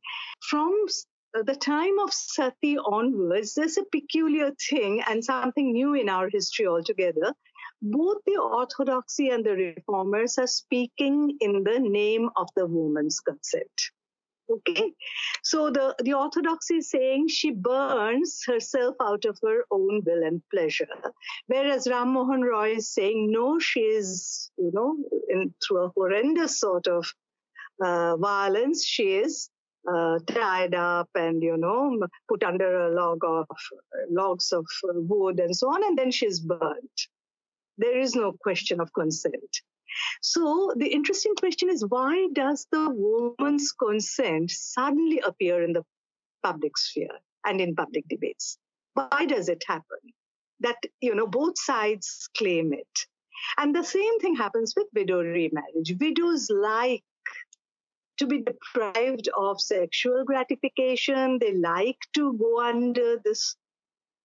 From 0.49 0.87
the 1.35 1.57
time 1.57 1.99
of 1.99 2.13
sati 2.13 2.79
onwards 2.79 3.55
there's 3.55 3.77
a 3.77 3.85
peculiar 3.85 4.53
thing 4.71 5.03
and 5.03 5.25
something 5.25 5.73
new 5.73 5.95
in 5.95 6.09
our 6.09 6.29
history 6.29 6.67
altogether. 6.67 7.35
Both 7.83 8.19
the 8.27 8.37
orthodoxy 8.37 9.31
and 9.31 9.45
the 9.45 9.57
reformers 9.57 10.39
are 10.39 10.47
speaking 10.47 11.37
in 11.41 11.65
the 11.65 11.81
name 11.81 12.31
of 12.37 12.49
the 12.55 12.67
woman's 12.67 13.19
consent 13.21 13.91
Okay, 14.53 14.93
so 15.43 15.71
the, 15.71 15.95
the 16.03 16.13
Orthodoxy 16.13 16.77
is 16.77 16.91
saying 16.91 17.29
she 17.29 17.53
burns 17.53 18.43
herself 18.47 18.97
out 19.01 19.25
of 19.25 19.39
her 19.43 19.65
own 19.71 20.03
will 20.05 20.23
and 20.25 20.43
pleasure, 20.53 20.89
whereas 21.47 21.89
Ram 21.89 22.13
Mohan 22.13 22.43
Roy 22.43 22.77
is 22.77 22.93
saying 22.93 23.31
no, 23.31 23.59
she 23.59 23.81
is, 23.81 24.51
you 24.59 24.71
know, 24.75 24.97
in, 25.29 25.55
through 25.67 25.85
a 25.85 25.93
horrendous 25.97 26.61
sort 26.61 26.87
of 26.87 27.07
uh, 27.83 28.17
violence, 28.17 28.85
she 28.85 29.15
is 29.15 29.49
uh, 29.91 30.19
tied 30.27 30.75
up 30.75 31.09
and 31.15 31.43
you 31.43 31.57
know 31.57 31.99
put 32.29 32.43
under 32.45 32.87
a 32.87 32.95
log 32.95 33.19
of 33.25 33.47
logs 34.11 34.53
of 34.53 34.67
wood 34.85 35.41
and 35.41 35.57
so 35.57 35.69
on, 35.69 35.83
and 35.85 35.99
then 35.99 36.11
she's 36.11 36.41
burnt. 36.41 37.09
There 37.79 37.99
is 37.99 38.15
no 38.15 38.33
question 38.33 38.81
of 38.81 38.93
consent. 38.93 39.63
So 40.21 40.73
the 40.77 40.89
interesting 40.89 41.35
question 41.35 41.71
is 41.71 41.85
why 41.85 42.29
does 42.33 42.67
the 42.71 42.89
woman's 42.91 43.73
consent 43.73 44.51
suddenly 44.51 45.21
appear 45.21 45.63
in 45.63 45.73
the 45.73 45.85
public 46.43 46.77
sphere 46.79 47.19
and 47.45 47.61
in 47.61 47.75
public 47.75 48.09
debates? 48.09 48.59
Why 48.95 49.27
does 49.27 49.49
it 49.49 49.65
happen? 49.67 49.99
That, 50.61 50.77
you 51.01 51.15
know, 51.15 51.27
both 51.27 51.59
sides 51.59 52.29
claim 52.37 52.73
it. 52.73 53.07
And 53.59 53.75
the 53.75 53.83
same 53.83 54.19
thing 54.21 54.37
happens 54.37 54.75
with 54.77 54.87
widow 54.95 55.23
remarriage. 55.23 55.95
Widows 55.99 56.49
like 56.51 57.03
to 58.19 58.27
be 58.27 58.43
deprived 58.43 59.29
of 59.37 59.61
sexual 59.61 60.25
gratification. 60.25 61.39
They 61.41 61.55
like 61.55 61.99
to 62.15 62.35
go 62.35 62.61
under 62.61 63.19
this 63.25 63.57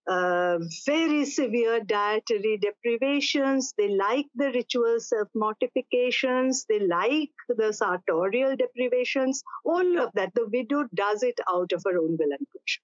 uh, 0.07 0.59
very 0.85 1.25
severe 1.25 1.81
dietary 1.81 2.57
deprivations. 2.57 3.73
They 3.77 3.89
like 3.89 4.27
the 4.35 4.51
ritual 4.51 4.99
self 4.99 5.27
mortifications. 5.35 6.65
They 6.69 6.79
like 6.79 7.31
the 7.49 7.73
sartorial 7.73 8.55
deprivations. 8.55 9.43
All 9.65 9.99
of 9.99 10.11
that. 10.13 10.33
The 10.33 10.47
widow 10.47 10.85
does 10.93 11.23
it 11.23 11.39
out 11.49 11.71
of 11.73 11.83
her 11.85 11.97
own 11.97 12.17
will 12.17 12.31
and 12.31 12.47
pleasure. 12.51 12.81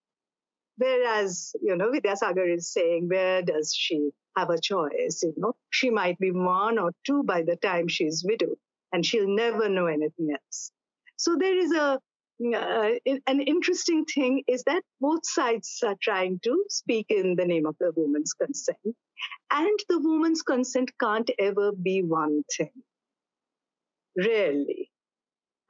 Whereas, 0.77 1.55
you 1.61 1.75
know, 1.75 1.91
Vidyasagar 1.91 2.57
is 2.57 2.73
saying, 2.73 3.07
where 3.07 3.41
does 3.41 3.73
she 3.73 4.09
have 4.35 4.49
a 4.49 4.59
choice? 4.59 5.21
You 5.23 5.33
know, 5.37 5.55
she 5.69 5.91
might 5.91 6.17
be 6.19 6.31
one 6.31 6.79
or 6.79 6.91
two 7.05 7.23
by 7.23 7.43
the 7.43 7.55
time 7.55 7.87
she's 7.87 8.25
widowed, 8.27 8.57
and 8.91 9.05
she'll 9.05 9.33
never 9.33 9.69
know 9.69 9.85
anything 9.85 10.31
else. 10.31 10.71
So 11.15 11.37
there 11.37 11.57
is 11.57 11.71
a 11.71 11.99
uh, 12.41 12.89
an 13.27 13.41
interesting 13.41 14.05
thing 14.05 14.43
is 14.47 14.63
that 14.63 14.83
both 14.99 15.21
sides 15.23 15.79
are 15.85 15.95
trying 16.01 16.39
to 16.43 16.65
speak 16.69 17.07
in 17.09 17.35
the 17.35 17.45
name 17.45 17.65
of 17.65 17.75
the 17.79 17.91
woman's 17.95 18.33
consent. 18.33 18.95
And 19.51 19.79
the 19.87 19.99
woman's 19.99 20.41
consent 20.41 20.91
can't 20.99 21.29
ever 21.39 21.71
be 21.71 22.01
one 22.01 22.43
thing. 22.57 22.71
Rarely. 24.17 24.91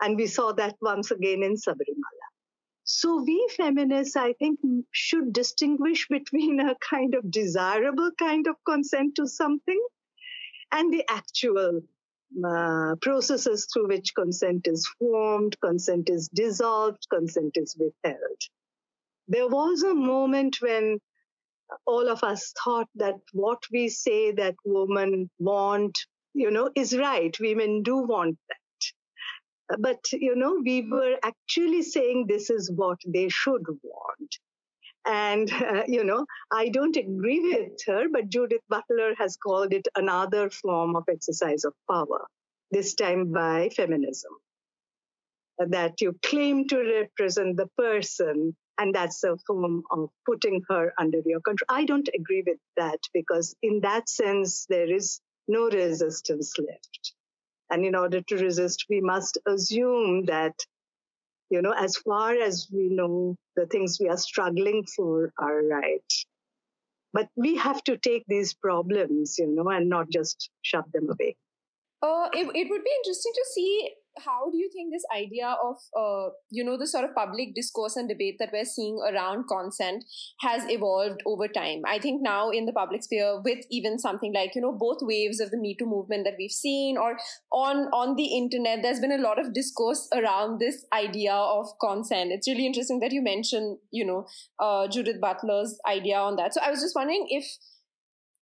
And 0.02 0.18
we 0.18 0.28
saw 0.28 0.54
that 0.54 0.76
once 0.82 1.12
again 1.12 1.44
in 1.44 1.56
Sabarimala. 1.56 2.28
So 2.86 3.24
we 3.24 3.48
feminists, 3.56 4.16
I 4.16 4.34
think, 4.34 4.60
should 4.92 5.32
distinguish 5.32 6.08
between 6.10 6.60
a 6.60 6.76
kind 6.90 7.16
of 7.16 7.32
desirable 7.32 8.12
kind 8.20 8.48
of 8.48 8.56
consent 8.66 9.16
to 9.16 9.28
something 9.28 9.82
and 10.72 10.92
the 10.92 11.06
actual 11.10 11.82
uh, 12.46 12.96
processes 13.02 13.68
through 13.72 13.88
which 13.88 14.14
consent 14.16 14.68
is 14.68 14.88
formed, 15.00 15.56
consent 15.62 16.10
is 16.10 16.30
dissolved, 16.30 17.08
consent 17.12 17.56
is 17.56 17.76
withheld. 17.78 18.42
There 19.28 19.48
was 19.48 19.84
a 19.84 19.94
moment 19.94 20.58
when 20.62 21.00
all 21.86 22.10
of 22.10 22.24
us 22.24 22.54
thought 22.64 22.90
that 22.96 23.16
what 23.32 23.64
we 23.72 23.90
say 23.90 24.32
that 24.32 24.56
women 24.66 25.30
want, 25.40 25.98
you 26.34 26.52
know, 26.52 26.70
is 26.76 26.98
right. 26.98 27.36
Women 27.40 27.84
do 27.84 27.98
want 27.98 28.38
that. 28.50 29.80
But, 29.80 30.12
you 30.12 30.36
know, 30.36 30.62
we 30.64 30.88
were 30.90 31.18
actually 31.24 31.82
saying 31.82 32.26
this 32.28 32.50
is 32.50 32.72
what 32.72 33.00
they 33.08 33.30
should 33.30 33.66
want. 33.82 34.38
And, 35.06 35.52
uh, 35.52 35.84
you 35.88 36.04
know, 36.04 36.26
I 36.52 36.70
don't 36.70 36.96
agree 36.96 37.40
with 37.42 37.84
her, 37.88 38.08
but 38.12 38.30
Judith 38.30 38.62
Butler 38.70 39.16
has 39.18 39.38
called 39.38 39.74
it 39.74 39.88
another 39.96 40.50
form 40.50 40.96
of 40.96 41.04
exercise 41.10 41.66
of 41.66 41.74
power, 41.90 42.28
this 42.72 42.96
time 42.96 43.32
by 43.32 43.70
feminism. 43.70 44.32
That 45.60 46.02
you 46.02 46.18
claim 46.24 46.68
to 46.70 46.78
represent 46.78 47.58
the 47.58 47.68
person, 47.78 48.56
and 48.78 48.94
that's 48.96 49.24
a 49.24 49.38
form 49.46 49.84
of 49.92 50.10
putting 50.26 50.64
her 50.70 50.94
under 50.98 51.20
your 51.26 51.42
control. 51.42 51.68
I 51.70 51.86
don't 51.86 52.10
agree 52.14 52.44
with 52.46 52.58
that 52.76 53.00
because, 53.14 53.56
in 53.62 53.82
that 53.82 54.10
sense, 54.10 54.66
there 54.68 54.92
is 54.92 55.22
no 55.48 55.70
resistance 55.70 56.54
left. 56.58 57.14
And 57.70 57.86
in 57.86 57.96
order 57.96 58.22
to 58.22 58.38
resist, 58.38 58.86
we 58.90 59.02
must 59.02 59.38
assume 59.48 60.26
that 60.26 60.56
you 61.54 61.62
know, 61.62 61.74
as 61.78 61.96
far 61.98 62.34
as 62.34 62.68
we 62.74 62.90
know, 62.90 63.36
the 63.56 63.68
things 63.68 64.00
we 64.00 64.10
are 64.10 64.18
struggling 64.18 64.84
for 64.96 65.32
are 65.38 65.62
right. 65.64 66.12
But 67.14 67.30
we 67.36 67.56
have 67.58 67.84
to 67.84 67.96
take 67.96 68.24
these 68.28 68.56
problems, 68.56 69.38
you 69.38 69.48
know, 69.48 69.70
and 69.70 69.88
not 69.88 70.10
just 70.10 70.50
shove 70.64 70.92
them 70.92 71.08
away. 71.12 71.36
Uh, 72.02 72.28
it, 72.34 72.48
it 72.56 72.68
would 72.72 72.84
be 72.84 72.96
interesting 73.02 73.34
to 73.36 73.46
see 73.54 73.92
how 74.20 74.50
do 74.52 74.58
you 74.58 74.70
think 74.72 74.94
this 74.94 75.06
idea 75.16 75.56
of 75.64 75.78
uh, 75.98 76.30
you 76.50 76.64
know 76.64 76.78
the 76.78 76.88
sort 76.88 77.06
of 77.06 77.16
public 77.16 77.56
discourse 77.56 77.96
and 77.96 78.08
debate 78.08 78.36
that 78.40 78.50
we're 78.54 78.66
seeing 78.66 79.00
around 79.10 79.46
consent 79.48 80.04
has 80.40 80.64
evolved 80.70 81.22
over 81.26 81.48
time? 81.48 81.82
I 81.88 82.00
think 82.00 82.22
now 82.22 82.50
in 82.50 82.66
the 82.66 82.74
public 82.74 83.04
sphere 83.04 83.42
with 83.44 83.66
even 83.72 84.00
something 84.00 84.34
like 84.34 84.56
you 84.56 84.62
know 84.62 84.72
both 84.72 85.00
waves 85.02 85.40
of 85.40 85.52
the 85.52 85.58
me 85.58 85.76
too 85.78 85.86
movement 85.86 86.26
that 86.26 86.36
we've 86.38 86.52
seen 86.52 86.98
or 86.98 87.18
on 87.52 87.88
on 87.94 88.16
the 88.16 88.38
internet 88.38 88.82
there's 88.82 89.00
been 89.00 89.12
a 89.12 89.18
lot 89.18 89.40
of 89.40 89.54
discourse 89.54 90.08
around 90.14 90.60
this 90.60 90.86
idea 90.94 91.34
of 91.34 91.68
consent. 91.80 92.32
It's 92.32 92.48
really 92.48 92.66
interesting 92.66 93.00
that 93.00 93.12
you 93.12 93.22
mentioned 93.22 93.78
you 93.92 94.06
know 94.06 94.26
uh, 94.60 94.88
judith 94.88 95.20
butler's 95.22 95.80
idea 95.88 96.18
on 96.18 96.36
that. 96.38 96.54
So 96.54 96.62
i 96.64 96.70
was 96.70 96.82
just 96.82 96.96
wondering 96.96 97.28
if 97.30 97.46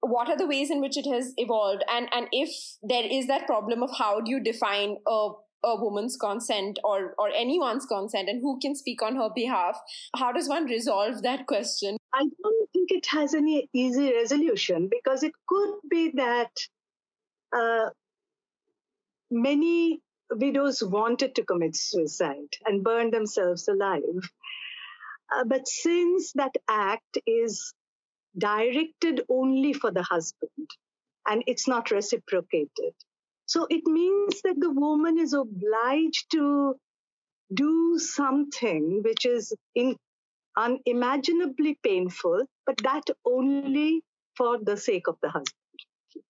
what 0.01 0.29
are 0.29 0.37
the 0.37 0.47
ways 0.47 0.69
in 0.69 0.81
which 0.81 0.97
it 0.97 1.05
has 1.11 1.33
evolved? 1.37 1.83
And 1.91 2.07
and 2.13 2.27
if 2.31 2.49
there 2.83 3.03
is 3.05 3.27
that 3.27 3.45
problem 3.45 3.83
of 3.83 3.89
how 3.97 4.21
do 4.21 4.31
you 4.31 4.39
define 4.39 4.97
a 5.07 5.29
a 5.63 5.75
woman's 5.75 6.15
consent 6.15 6.79
or 6.83 7.15
or 7.17 7.29
anyone's 7.29 7.85
consent 7.85 8.29
and 8.29 8.41
who 8.41 8.59
can 8.59 8.75
speak 8.75 9.01
on 9.01 9.15
her 9.15 9.29
behalf 9.33 9.79
how 10.15 10.31
does 10.31 10.47
one 10.47 10.65
resolve 10.65 11.21
that 11.23 11.45
question? 11.47 11.97
I 12.13 12.19
don't 12.19 12.71
think 12.71 12.91
it 12.91 13.05
has 13.07 13.33
any 13.33 13.69
easy 13.73 14.13
resolution 14.13 14.89
because 14.89 15.23
it 15.23 15.33
could 15.47 15.75
be 15.89 16.11
that 16.15 16.51
uh, 17.55 17.89
many 19.29 20.01
widows 20.31 20.83
wanted 20.83 21.35
to 21.35 21.45
commit 21.45 21.75
suicide 21.75 22.55
and 22.65 22.83
burn 22.83 23.11
themselves 23.11 23.67
alive. 23.67 24.31
Uh, 25.35 25.43
but 25.45 25.67
since 25.67 26.33
that 26.33 26.55
act 26.69 27.17
is 27.25 27.73
directed 28.37 29.21
only 29.29 29.73
for 29.73 29.91
the 29.91 30.03
husband 30.03 30.69
and 31.27 31.43
it's 31.47 31.67
not 31.67 31.91
reciprocated 31.91 32.93
so 33.47 33.65
it 33.69 33.85
means 33.85 34.41
that 34.41 34.59
the 34.59 34.69
woman 34.69 35.17
is 35.17 35.33
obliged 35.33 36.29
to 36.31 36.75
do 37.53 37.97
something 37.97 39.01
which 39.03 39.25
is 39.25 39.55
in 39.73 39.95
unimaginably 40.57 41.79
painful, 41.81 42.43
but 42.65 42.77
that 42.83 43.05
only 43.25 44.01
for 44.35 44.59
the 44.61 44.75
sake 44.75 45.07
of 45.07 45.15
the 45.21 45.29
husband. 45.29 45.53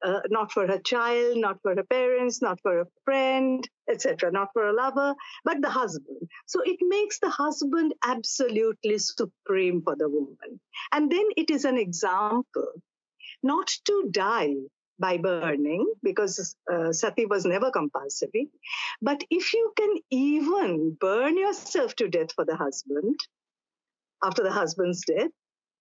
Uh, 0.03 0.19
not 0.29 0.51
for 0.51 0.67
her 0.67 0.79
child, 0.79 1.37
not 1.37 1.59
for 1.61 1.73
her 1.73 1.83
parents, 1.83 2.41
not 2.41 2.59
for 2.61 2.81
a 2.81 2.85
friend, 3.03 3.67
etc., 3.89 4.31
not 4.31 4.49
for 4.53 4.67
a 4.67 4.73
lover, 4.73 5.15
but 5.43 5.61
the 5.61 5.69
husband. 5.69 6.29
So 6.45 6.61
it 6.61 6.77
makes 6.81 7.19
the 7.19 7.29
husband 7.29 7.95
absolutely 8.03 8.97
supreme 8.99 9.81
for 9.81 9.95
the 9.95 10.09
woman. 10.09 10.59
And 10.91 11.11
then 11.11 11.25
it 11.35 11.49
is 11.49 11.65
an 11.65 11.77
example 11.77 12.73
not 13.41 13.71
to 13.85 14.09
die 14.11 14.55
by 14.99 15.17
burning, 15.17 15.91
because 16.03 16.55
uh, 16.71 16.91
sati 16.91 17.25
was 17.25 17.45
never 17.45 17.71
compulsory, 17.71 18.49
but 19.01 19.23
if 19.29 19.53
you 19.53 19.73
can 19.77 19.95
even 20.09 20.97
burn 20.99 21.37
yourself 21.37 21.95
to 21.95 22.07
death 22.07 22.31
for 22.33 22.45
the 22.45 22.55
husband 22.55 23.19
after 24.23 24.43
the 24.43 24.51
husband's 24.51 25.03
death, 25.05 25.31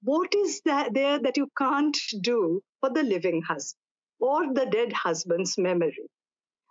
what 0.02 0.34
is 0.34 0.60
that 0.66 0.92
there 0.92 1.18
that 1.18 1.36
you 1.36 1.48
can't 1.56 1.96
do 2.20 2.62
for 2.80 2.90
the 2.90 3.02
living 3.02 3.42
husband 3.42 3.80
or 4.20 4.52
the 4.52 4.66
dead 4.66 4.92
husband's 4.92 5.56
memory? 5.56 6.08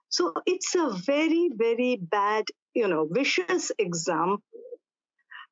So 0.10 0.34
it's 0.46 0.76
a 0.76 0.92
very, 1.06 1.50
very 1.54 1.98
bad, 2.00 2.46
you 2.74 2.88
know, 2.88 3.08
vicious 3.10 3.72
example 3.80 4.44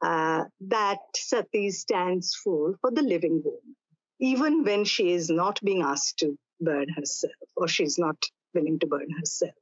uh, 0.02 0.44
that 0.68 1.00
sati 1.16 1.72
stands 1.72 2.36
for 2.44 2.76
for 2.82 2.92
the 2.92 3.02
living 3.02 3.42
woman 3.44 3.76
even 4.20 4.64
when 4.64 4.86
she 4.86 5.12
is 5.12 5.30
not 5.30 5.60
being 5.62 5.82
asked 5.82 6.18
to 6.20 6.38
burn 6.64 6.90
herself 6.90 7.34
or 7.56 7.68
she's 7.68 7.98
not 7.98 8.18
willing 8.54 8.80
to 8.80 8.88
burn 8.88 9.10
herself. 9.12 9.54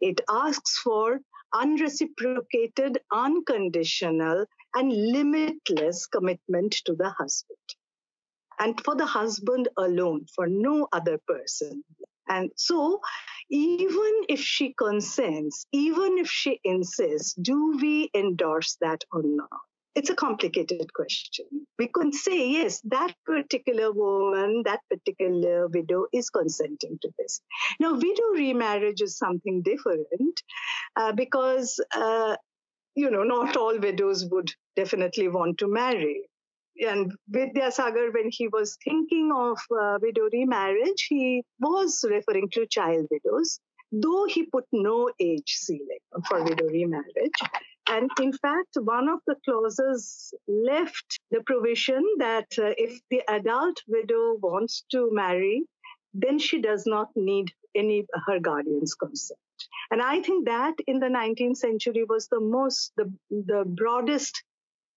It 0.00 0.20
asks 0.28 0.78
for 0.78 1.20
unreciprocated, 1.54 2.98
unconditional, 3.12 4.46
and 4.74 4.92
limitless 4.92 6.06
commitment 6.06 6.72
to 6.84 6.94
the 6.94 7.10
husband. 7.10 7.58
And 8.58 8.82
for 8.84 8.94
the 8.94 9.06
husband 9.06 9.68
alone, 9.76 10.26
for 10.34 10.46
no 10.46 10.88
other 10.92 11.18
person. 11.26 11.84
And 12.28 12.50
so, 12.56 13.00
even 13.50 14.24
if 14.28 14.40
she 14.40 14.74
consents, 14.74 15.66
even 15.72 16.18
if 16.18 16.28
she 16.28 16.60
insists, 16.64 17.34
do 17.34 17.78
we 17.80 18.10
endorse 18.14 18.76
that 18.80 19.04
or 19.12 19.22
not? 19.22 19.60
It's 19.96 20.10
a 20.10 20.14
complicated 20.14 20.92
question. 20.92 21.46
We 21.78 21.88
could 21.88 22.14
say, 22.14 22.50
yes, 22.50 22.82
that 22.82 23.14
particular 23.24 23.90
woman, 23.92 24.62
that 24.66 24.80
particular 24.90 25.68
widow 25.68 26.06
is 26.12 26.28
consenting 26.28 26.98
to 27.00 27.08
this. 27.18 27.40
Now, 27.80 27.94
widow 27.94 28.28
remarriage 28.34 29.00
is 29.00 29.16
something 29.16 29.62
different 29.62 30.42
uh, 30.96 31.12
because, 31.12 31.80
uh, 31.96 32.36
you 32.94 33.10
know, 33.10 33.22
not 33.22 33.56
all 33.56 33.78
widows 33.78 34.26
would 34.30 34.52
definitely 34.76 35.28
want 35.28 35.56
to 35.58 35.66
marry. 35.66 36.28
And 36.78 37.12
Vidyasagar, 37.34 38.12
when 38.12 38.28
he 38.30 38.48
was 38.48 38.76
thinking 38.84 39.32
of 39.34 39.58
uh, 39.80 39.98
widow 40.02 40.28
remarriage, 40.30 41.06
he 41.08 41.42
was 41.58 42.04
referring 42.06 42.50
to 42.50 42.66
child 42.66 43.06
widows, 43.10 43.60
though 43.90 44.26
he 44.26 44.44
put 44.44 44.66
no 44.72 45.10
age 45.18 45.54
ceiling 45.56 46.04
for 46.28 46.44
widow 46.44 46.66
remarriage. 46.66 47.40
And 47.88 48.10
in 48.20 48.32
fact, 48.32 48.76
one 48.76 49.08
of 49.08 49.20
the 49.26 49.36
clauses 49.44 50.34
left 50.48 51.20
the 51.30 51.42
provision 51.42 52.04
that 52.18 52.46
uh, 52.58 52.74
if 52.76 53.00
the 53.10 53.22
adult 53.28 53.80
widow 53.86 54.36
wants 54.40 54.84
to 54.90 55.08
marry, 55.12 55.62
then 56.12 56.38
she 56.38 56.60
does 56.60 56.84
not 56.86 57.08
need 57.14 57.52
any 57.74 58.06
her 58.26 58.40
guardian's 58.40 58.94
consent. 58.94 59.38
And 59.90 60.02
I 60.02 60.20
think 60.20 60.46
that 60.46 60.74
in 60.86 60.98
the 60.98 61.06
19th 61.06 61.58
century 61.58 62.04
was 62.04 62.26
the 62.28 62.40
most, 62.40 62.92
the, 62.96 63.12
the 63.30 63.64
broadest 63.64 64.42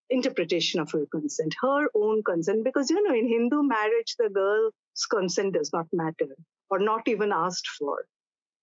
interpretation 0.09 0.79
of 0.79 0.91
her 0.91 1.05
consent, 1.11 1.55
her 1.61 1.87
own 1.93 2.23
consent, 2.23 2.63
because 2.63 2.89
you 2.89 3.03
know, 3.03 3.13
in 3.13 3.27
Hindu 3.27 3.61
marriage, 3.61 4.15
the 4.17 4.29
girl's 4.29 4.73
consent 5.11 5.53
does 5.53 5.71
not 5.71 5.87
matter 5.93 6.35
or 6.69 6.79
not 6.79 7.07
even 7.07 7.31
asked 7.31 7.67
for. 7.67 8.05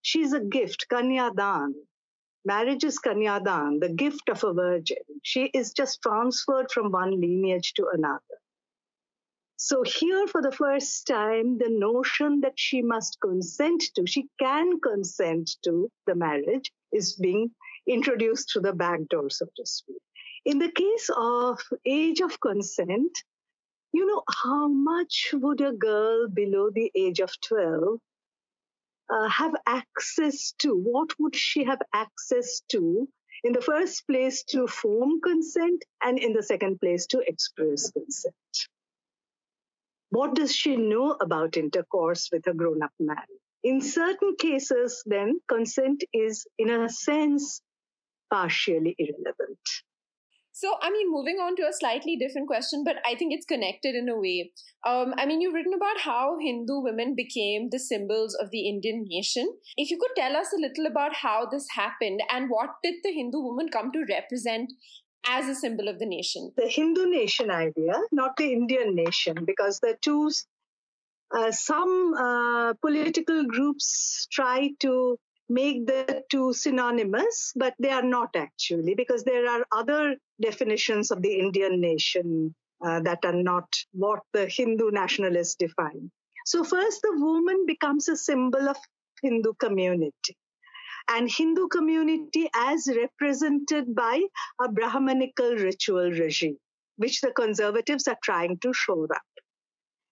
She's 0.02 0.32
a 0.32 0.40
gift, 0.40 0.86
kanyadan 0.90 1.74
marriage 2.46 2.84
is 2.84 2.98
kanyadan, 3.00 3.80
the 3.80 3.88
gift 3.88 4.28
of 4.28 4.44
a 4.44 4.54
virgin. 4.54 5.04
She 5.22 5.44
is 5.46 5.72
just 5.72 6.00
transferred 6.00 6.70
from 6.70 6.92
one 6.92 7.20
lineage 7.20 7.74
to 7.74 7.88
another. 7.92 8.38
So, 9.56 9.82
here 9.82 10.26
for 10.28 10.42
the 10.42 10.52
first 10.52 11.06
time, 11.06 11.58
the 11.58 11.70
notion 11.70 12.40
that 12.42 12.52
she 12.56 12.82
must 12.82 13.18
consent 13.20 13.82
to, 13.96 14.06
she 14.06 14.28
can 14.38 14.80
consent 14.80 15.56
to 15.64 15.90
the 16.06 16.14
marriage, 16.14 16.70
is 16.92 17.14
being 17.14 17.50
introduced 17.86 18.52
through 18.52 18.62
the 18.62 18.72
back 18.72 19.00
door, 19.08 19.28
so 19.30 19.46
to 19.56 19.66
speak. 19.66 20.02
In 20.44 20.58
the 20.58 20.70
case 20.70 21.10
of 21.16 21.58
age 21.84 22.20
of 22.20 22.38
consent, 22.40 23.24
you 23.92 24.06
know, 24.06 24.22
how 24.44 24.68
much 24.68 25.30
would 25.32 25.60
a 25.60 25.72
girl 25.72 26.28
below 26.28 26.70
the 26.70 26.92
age 26.94 27.20
of 27.20 27.32
12 27.40 27.98
uh, 29.08 29.28
have 29.28 29.54
access 29.66 30.52
to? 30.58 30.74
What 30.74 31.18
would 31.18 31.36
she 31.36 31.64
have 31.64 31.80
access 31.92 32.62
to? 32.70 33.08
In 33.44 33.52
the 33.52 33.60
first 33.60 34.06
place, 34.06 34.42
to 34.44 34.66
form 34.66 35.20
consent, 35.20 35.84
and 36.02 36.18
in 36.18 36.32
the 36.32 36.42
second 36.42 36.80
place, 36.80 37.06
to 37.08 37.22
express 37.26 37.90
consent. 37.90 38.34
What 40.10 40.34
does 40.34 40.54
she 40.54 40.76
know 40.76 41.16
about 41.20 41.56
intercourse 41.56 42.30
with 42.32 42.46
a 42.46 42.54
grown 42.54 42.82
up 42.82 42.92
man? 42.98 43.26
In 43.62 43.80
certain 43.80 44.36
cases, 44.36 45.02
then, 45.06 45.40
consent 45.48 46.04
is, 46.12 46.46
in 46.58 46.70
a 46.70 46.88
sense, 46.88 47.60
partially 48.30 48.94
irrelevant. 48.98 49.58
So, 50.58 50.72
I 50.80 50.90
mean, 50.90 51.12
moving 51.12 51.36
on 51.36 51.54
to 51.56 51.68
a 51.68 51.72
slightly 51.78 52.16
different 52.16 52.46
question, 52.46 52.82
but 52.82 52.96
I 53.04 53.14
think 53.14 53.34
it's 53.34 53.44
connected 53.44 53.94
in 53.94 54.08
a 54.08 54.18
way. 54.18 54.52
Um, 54.86 55.12
I 55.18 55.26
mean, 55.26 55.42
you've 55.42 55.52
written 55.52 55.74
about 55.74 56.00
how 56.00 56.38
Hindu 56.40 56.80
women 56.80 57.14
became 57.14 57.68
the 57.68 57.78
symbols 57.78 58.34
of 58.34 58.50
the 58.50 58.66
Indian 58.66 59.04
nation. 59.06 59.52
If 59.76 59.90
you 59.90 59.98
could 60.00 60.16
tell 60.16 60.34
us 60.34 60.54
a 60.54 60.58
little 60.58 60.86
about 60.86 61.14
how 61.14 61.44
this 61.44 61.66
happened 61.72 62.22
and 62.32 62.48
what 62.48 62.70
did 62.82 62.94
the 63.04 63.12
Hindu 63.12 63.38
woman 63.38 63.68
come 63.68 63.92
to 63.92 64.06
represent 64.08 64.72
as 65.26 65.46
a 65.46 65.54
symbol 65.54 65.88
of 65.88 65.98
the 65.98 66.06
nation? 66.06 66.52
The 66.56 66.68
Hindu 66.68 67.04
nation 67.10 67.50
idea, 67.50 67.92
not 68.10 68.38
the 68.38 68.50
Indian 68.50 68.94
nation, 68.94 69.36
because 69.44 69.80
the 69.80 69.98
two, 70.00 70.30
uh, 71.36 71.50
some 71.50 72.14
uh, 72.14 72.72
political 72.80 73.44
groups 73.44 74.26
try 74.32 74.70
to 74.80 75.18
make 75.48 75.86
the 75.86 76.22
two 76.30 76.52
synonymous, 76.52 77.52
but 77.56 77.74
they 77.78 77.90
are 77.90 78.02
not 78.02 78.30
actually, 78.36 78.94
because 78.94 79.24
there 79.24 79.48
are 79.48 79.64
other 79.72 80.16
definitions 80.40 81.10
of 81.10 81.22
the 81.22 81.38
Indian 81.38 81.80
nation 81.80 82.54
uh, 82.84 83.00
that 83.00 83.24
are 83.24 83.32
not 83.32 83.68
what 83.92 84.20
the 84.32 84.46
Hindu 84.46 84.90
nationalists 84.90 85.56
define. 85.56 86.10
So, 86.44 86.62
first, 86.62 87.00
the 87.02 87.12
woman 87.16 87.64
becomes 87.66 88.08
a 88.08 88.16
symbol 88.16 88.68
of 88.68 88.76
Hindu 89.22 89.54
community. 89.54 90.36
And 91.08 91.30
Hindu 91.30 91.68
community 91.68 92.48
as 92.54 92.88
represented 92.88 93.94
by 93.94 94.22
a 94.60 94.68
Brahmanical 94.68 95.54
ritual 95.54 96.10
regime, 96.10 96.58
which 96.96 97.20
the 97.20 97.30
conservatives 97.30 98.08
are 98.08 98.18
trying 98.22 98.58
to 98.58 98.72
shore 98.72 99.08
up 99.14 99.22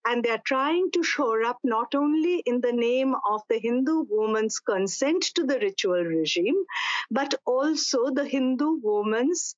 and 0.07 0.23
they're 0.23 0.43
trying 0.45 0.91
to 0.93 1.03
shore 1.03 1.45
up 1.45 1.59
not 1.65 1.95
only 1.95 2.43
in 2.47 2.61
the 2.61 2.73
name 2.73 3.15
of 3.29 3.41
the 3.49 3.59
Hindu 3.59 4.05
woman's 4.09 4.59
consent 4.59 5.23
to 5.35 5.45
the 5.45 5.59
ritual 5.59 6.05
regime, 6.05 6.65
but 7.11 7.35
also 7.47 8.11
the 8.11 8.25
Hindu 8.25 8.81
woman's 8.83 9.57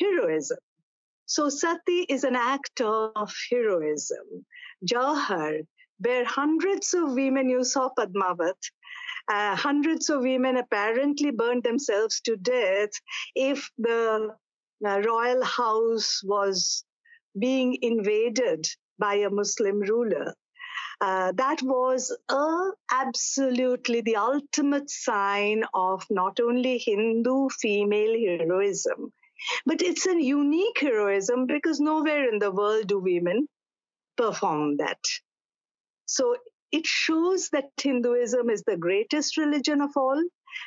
heroism. 0.00 0.58
So 1.26 1.48
sati 1.48 2.06
is 2.08 2.24
an 2.24 2.36
act 2.36 2.80
of 2.80 3.32
heroism. 3.50 4.46
Jauhar, 4.84 5.66
where 5.98 6.24
hundreds 6.24 6.94
of 6.94 7.12
women, 7.12 7.48
you 7.48 7.64
saw 7.64 7.90
Padmavat, 7.96 8.56
uh, 9.30 9.54
hundreds 9.54 10.08
of 10.08 10.22
women 10.22 10.56
apparently 10.56 11.30
burned 11.30 11.64
themselves 11.64 12.20
to 12.22 12.36
death 12.36 12.90
if 13.34 13.70
the 13.78 14.34
uh, 14.86 15.00
royal 15.00 15.44
house 15.44 16.22
was 16.24 16.84
being 17.38 17.76
invaded 17.82 18.66
by 18.98 19.14
a 19.14 19.30
Muslim 19.30 19.80
ruler. 19.80 20.34
Uh, 21.00 21.32
that 21.36 21.62
was 21.62 22.16
absolutely 22.90 24.00
the 24.00 24.16
ultimate 24.16 24.90
sign 24.90 25.62
of 25.72 26.04
not 26.10 26.40
only 26.40 26.78
Hindu 26.78 27.48
female 27.50 28.14
heroism, 28.18 29.12
but 29.64 29.80
it's 29.80 30.06
a 30.06 30.20
unique 30.20 30.80
heroism 30.80 31.46
because 31.46 31.78
nowhere 31.78 32.28
in 32.28 32.40
the 32.40 32.50
world 32.50 32.88
do 32.88 32.98
women 32.98 33.46
perform 34.16 34.78
that. 34.78 34.98
So 36.06 36.36
it 36.72 36.86
shows 36.86 37.48
that 37.50 37.70
Hinduism 37.80 38.50
is 38.50 38.64
the 38.64 38.76
greatest 38.76 39.36
religion 39.36 39.80
of 39.80 39.90
all, 39.96 40.20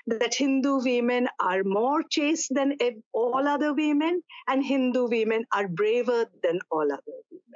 that 0.08 0.34
Hindu 0.34 0.82
women 0.84 1.28
are 1.42 1.64
more 1.64 2.04
chaste 2.10 2.54
than 2.56 2.78
all 3.12 3.48
other 3.48 3.74
women, 3.74 4.24
and 4.48 4.64
Hindu 4.64 5.10
women 5.10 5.46
are 5.54 5.68
braver 5.68 6.26
than 6.42 6.60
all 6.72 6.90
other 6.90 7.02
women. 7.30 7.51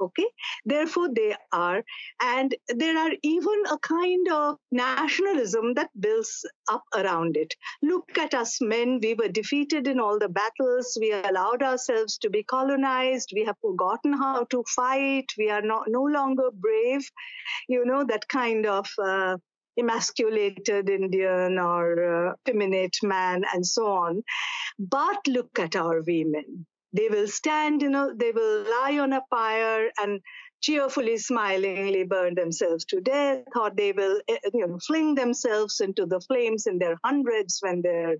Okay, 0.00 0.26
therefore 0.64 1.08
they 1.14 1.34
are, 1.52 1.82
and 2.22 2.54
there 2.68 2.96
are 2.98 3.10
even 3.22 3.62
a 3.70 3.78
kind 3.78 4.28
of 4.32 4.56
nationalism 4.72 5.74
that 5.74 5.90
builds 5.98 6.46
up 6.70 6.84
around 6.94 7.36
it. 7.36 7.54
Look 7.82 8.16
at 8.18 8.34
us 8.34 8.60
men, 8.60 8.98
we 9.02 9.14
were 9.14 9.28
defeated 9.28 9.86
in 9.86 10.00
all 10.00 10.18
the 10.18 10.28
battles, 10.28 10.96
we 11.00 11.12
allowed 11.12 11.62
ourselves 11.62 12.18
to 12.18 12.30
be 12.30 12.42
colonized, 12.42 13.32
we 13.34 13.44
have 13.44 13.56
forgotten 13.60 14.12
how 14.12 14.44
to 14.44 14.64
fight, 14.74 15.26
we 15.36 15.50
are 15.50 15.62
not, 15.62 15.84
no 15.88 16.02
longer 16.02 16.50
brave, 16.52 17.08
you 17.68 17.84
know, 17.84 18.04
that 18.04 18.28
kind 18.28 18.66
of. 18.66 18.88
Uh, 19.02 19.36
emasculated 19.78 20.90
Indian 20.90 21.58
or 21.58 22.28
uh, 22.28 22.32
feminine 22.44 22.90
man 23.02 23.44
and 23.54 23.66
so 23.66 23.86
on. 23.86 24.22
But 24.78 25.26
look 25.26 25.58
at 25.58 25.76
our 25.76 26.02
women. 26.06 26.66
They 26.92 27.08
will 27.08 27.28
stand, 27.28 27.82
you 27.82 27.90
know, 27.90 28.12
they 28.14 28.32
will 28.32 28.62
lie 28.62 28.98
on 28.98 29.12
a 29.12 29.22
pyre 29.30 29.90
and 30.00 30.20
cheerfully, 30.60 31.16
smilingly 31.16 32.04
burn 32.04 32.34
themselves 32.34 32.84
to 32.86 33.00
death, 33.00 33.44
or 33.54 33.70
they 33.70 33.92
will, 33.92 34.20
eh, 34.28 34.38
you 34.52 34.66
know, 34.66 34.78
fling 34.86 35.14
themselves 35.14 35.80
into 35.80 36.06
the 36.06 36.20
flames 36.20 36.66
in 36.66 36.78
their 36.78 36.98
hundreds 37.04 37.58
when 37.60 37.82
their 37.82 38.16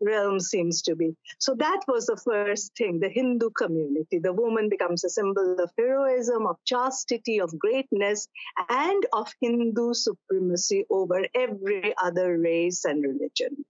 realm 0.00 0.40
seems 0.40 0.82
to 0.82 0.96
be. 0.96 1.14
So 1.38 1.54
that 1.54 1.80
was 1.86 2.06
the 2.06 2.16
first 2.16 2.74
thing, 2.76 2.98
the 2.98 3.08
Hindu 3.08 3.50
community. 3.50 4.18
The 4.18 4.32
woman 4.32 4.68
becomes 4.68 5.04
a 5.04 5.10
symbol 5.10 5.56
of 5.60 5.70
heroism, 5.78 6.46
of 6.46 6.56
chastity, 6.64 7.40
of 7.40 7.56
greatness, 7.58 8.28
and 8.68 9.04
of 9.12 9.32
Hindu 9.40 9.94
supremacy 9.94 10.84
over 10.90 11.24
every 11.34 11.94
other 12.02 12.38
race 12.38 12.84
and 12.84 13.02
religion. 13.02 13.64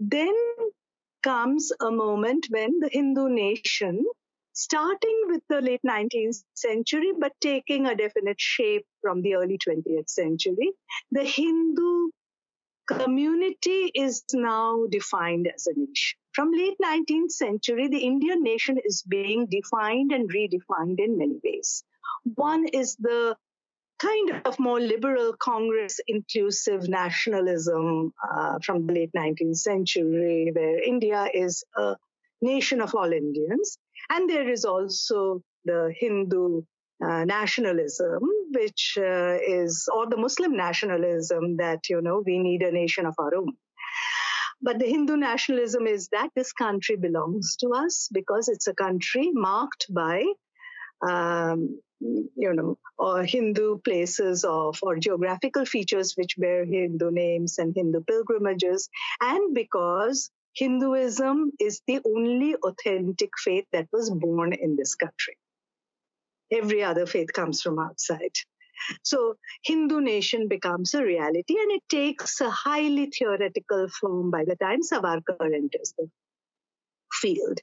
Then 0.00 0.34
comes 1.22 1.72
a 1.80 1.90
moment 1.90 2.46
when 2.50 2.80
the 2.80 2.88
Hindu 2.90 3.28
nation, 3.28 4.04
starting 4.52 5.22
with 5.26 5.42
the 5.48 5.60
late 5.60 5.82
19th 5.86 6.42
century, 6.54 7.12
but 7.18 7.32
taking 7.40 7.86
a 7.86 7.96
definite 7.96 8.40
shape 8.40 8.86
from 9.00 9.22
the 9.22 9.34
early 9.36 9.58
20th 9.58 10.08
century, 10.08 10.72
the 11.10 11.24
Hindu 11.24 12.10
community 12.86 13.90
is 13.94 14.24
now 14.32 14.84
defined 14.90 15.50
as 15.54 15.66
a 15.66 15.78
nation. 15.78 16.18
From 16.32 16.50
late 16.52 16.76
19th 16.82 17.30
century, 17.30 17.88
the 17.88 18.04
Indian 18.04 18.42
nation 18.42 18.78
is 18.84 19.02
being 19.02 19.46
defined 19.46 20.12
and 20.12 20.30
redefined 20.30 20.98
in 20.98 21.18
many 21.18 21.38
ways. 21.44 21.84
One 22.34 22.66
is 22.66 22.96
the 22.96 23.36
kind 24.02 24.42
of 24.44 24.58
more 24.58 24.80
liberal 24.80 25.32
Congress 25.38 26.00
inclusive 26.08 26.88
nationalism 26.88 28.12
uh, 28.30 28.58
from 28.64 28.86
the 28.86 28.92
late 28.92 29.12
19th 29.16 29.58
century, 29.58 30.50
where 30.52 30.82
India 30.82 31.28
is 31.32 31.64
a 31.76 31.96
nation 32.40 32.80
of 32.80 32.94
all 32.94 33.12
Indians. 33.12 33.78
And 34.10 34.28
there 34.28 34.48
is 34.48 34.64
also 34.64 35.42
the 35.64 35.94
Hindu 35.96 36.62
uh, 37.04 37.24
nationalism, 37.24 38.20
which 38.52 38.98
uh, 38.98 39.38
is, 39.46 39.88
or 39.94 40.08
the 40.08 40.16
Muslim 40.16 40.56
nationalism 40.56 41.56
that, 41.58 41.88
you 41.88 42.00
know, 42.02 42.22
we 42.24 42.38
need 42.38 42.62
a 42.62 42.72
nation 42.72 43.06
of 43.06 43.14
our 43.18 43.34
own. 43.34 43.52
But 44.60 44.78
the 44.78 44.86
Hindu 44.86 45.16
nationalism 45.16 45.86
is 45.88 46.08
that 46.08 46.30
this 46.36 46.52
country 46.52 46.96
belongs 46.96 47.56
to 47.56 47.70
us 47.70 48.08
because 48.12 48.48
it's 48.48 48.68
a 48.68 48.74
country 48.74 49.30
marked 49.32 49.86
by 49.92 50.24
um, 51.06 51.80
you 52.00 52.52
know, 52.54 52.78
or 52.98 53.22
Hindu 53.24 53.78
places 53.78 54.44
of 54.44 54.78
or 54.82 54.96
geographical 54.96 55.64
features 55.64 56.14
which 56.16 56.36
bear 56.36 56.64
Hindu 56.64 57.10
names 57.10 57.58
and 57.58 57.74
Hindu 57.74 58.00
pilgrimages, 58.02 58.88
and 59.20 59.54
because 59.54 60.30
Hinduism 60.54 61.52
is 61.60 61.80
the 61.86 62.00
only 62.04 62.56
authentic 62.56 63.30
faith 63.38 63.64
that 63.72 63.88
was 63.92 64.10
born 64.10 64.52
in 64.52 64.76
this 64.76 64.94
country. 64.94 65.38
Every 66.50 66.82
other 66.82 67.06
faith 67.06 67.32
comes 67.32 67.62
from 67.62 67.78
outside. 67.78 68.36
So 69.02 69.36
Hindu 69.64 70.00
nation 70.00 70.48
becomes 70.48 70.92
a 70.94 71.02
reality 71.02 71.56
and 71.58 71.70
it 71.70 71.82
takes 71.88 72.40
a 72.40 72.50
highly 72.50 73.06
theoretical 73.06 73.88
form 73.88 74.30
by 74.30 74.44
the 74.44 74.56
time 74.56 74.80
Savarkar 74.82 75.54
enters 75.54 75.94
the 75.96 76.10
field. 77.12 77.60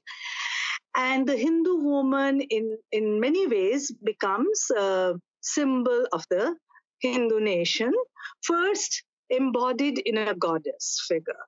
And 0.95 1.27
the 1.27 1.37
Hindu 1.37 1.75
woman, 1.75 2.41
in, 2.41 2.77
in 2.91 3.19
many 3.19 3.47
ways, 3.47 3.91
becomes 3.91 4.71
a 4.75 5.15
symbol 5.41 6.07
of 6.11 6.25
the 6.29 6.55
Hindu 6.99 7.39
nation, 7.39 7.93
first 8.41 9.03
embodied 9.29 9.99
in 9.99 10.17
a 10.17 10.33
goddess 10.33 11.05
figure. 11.07 11.45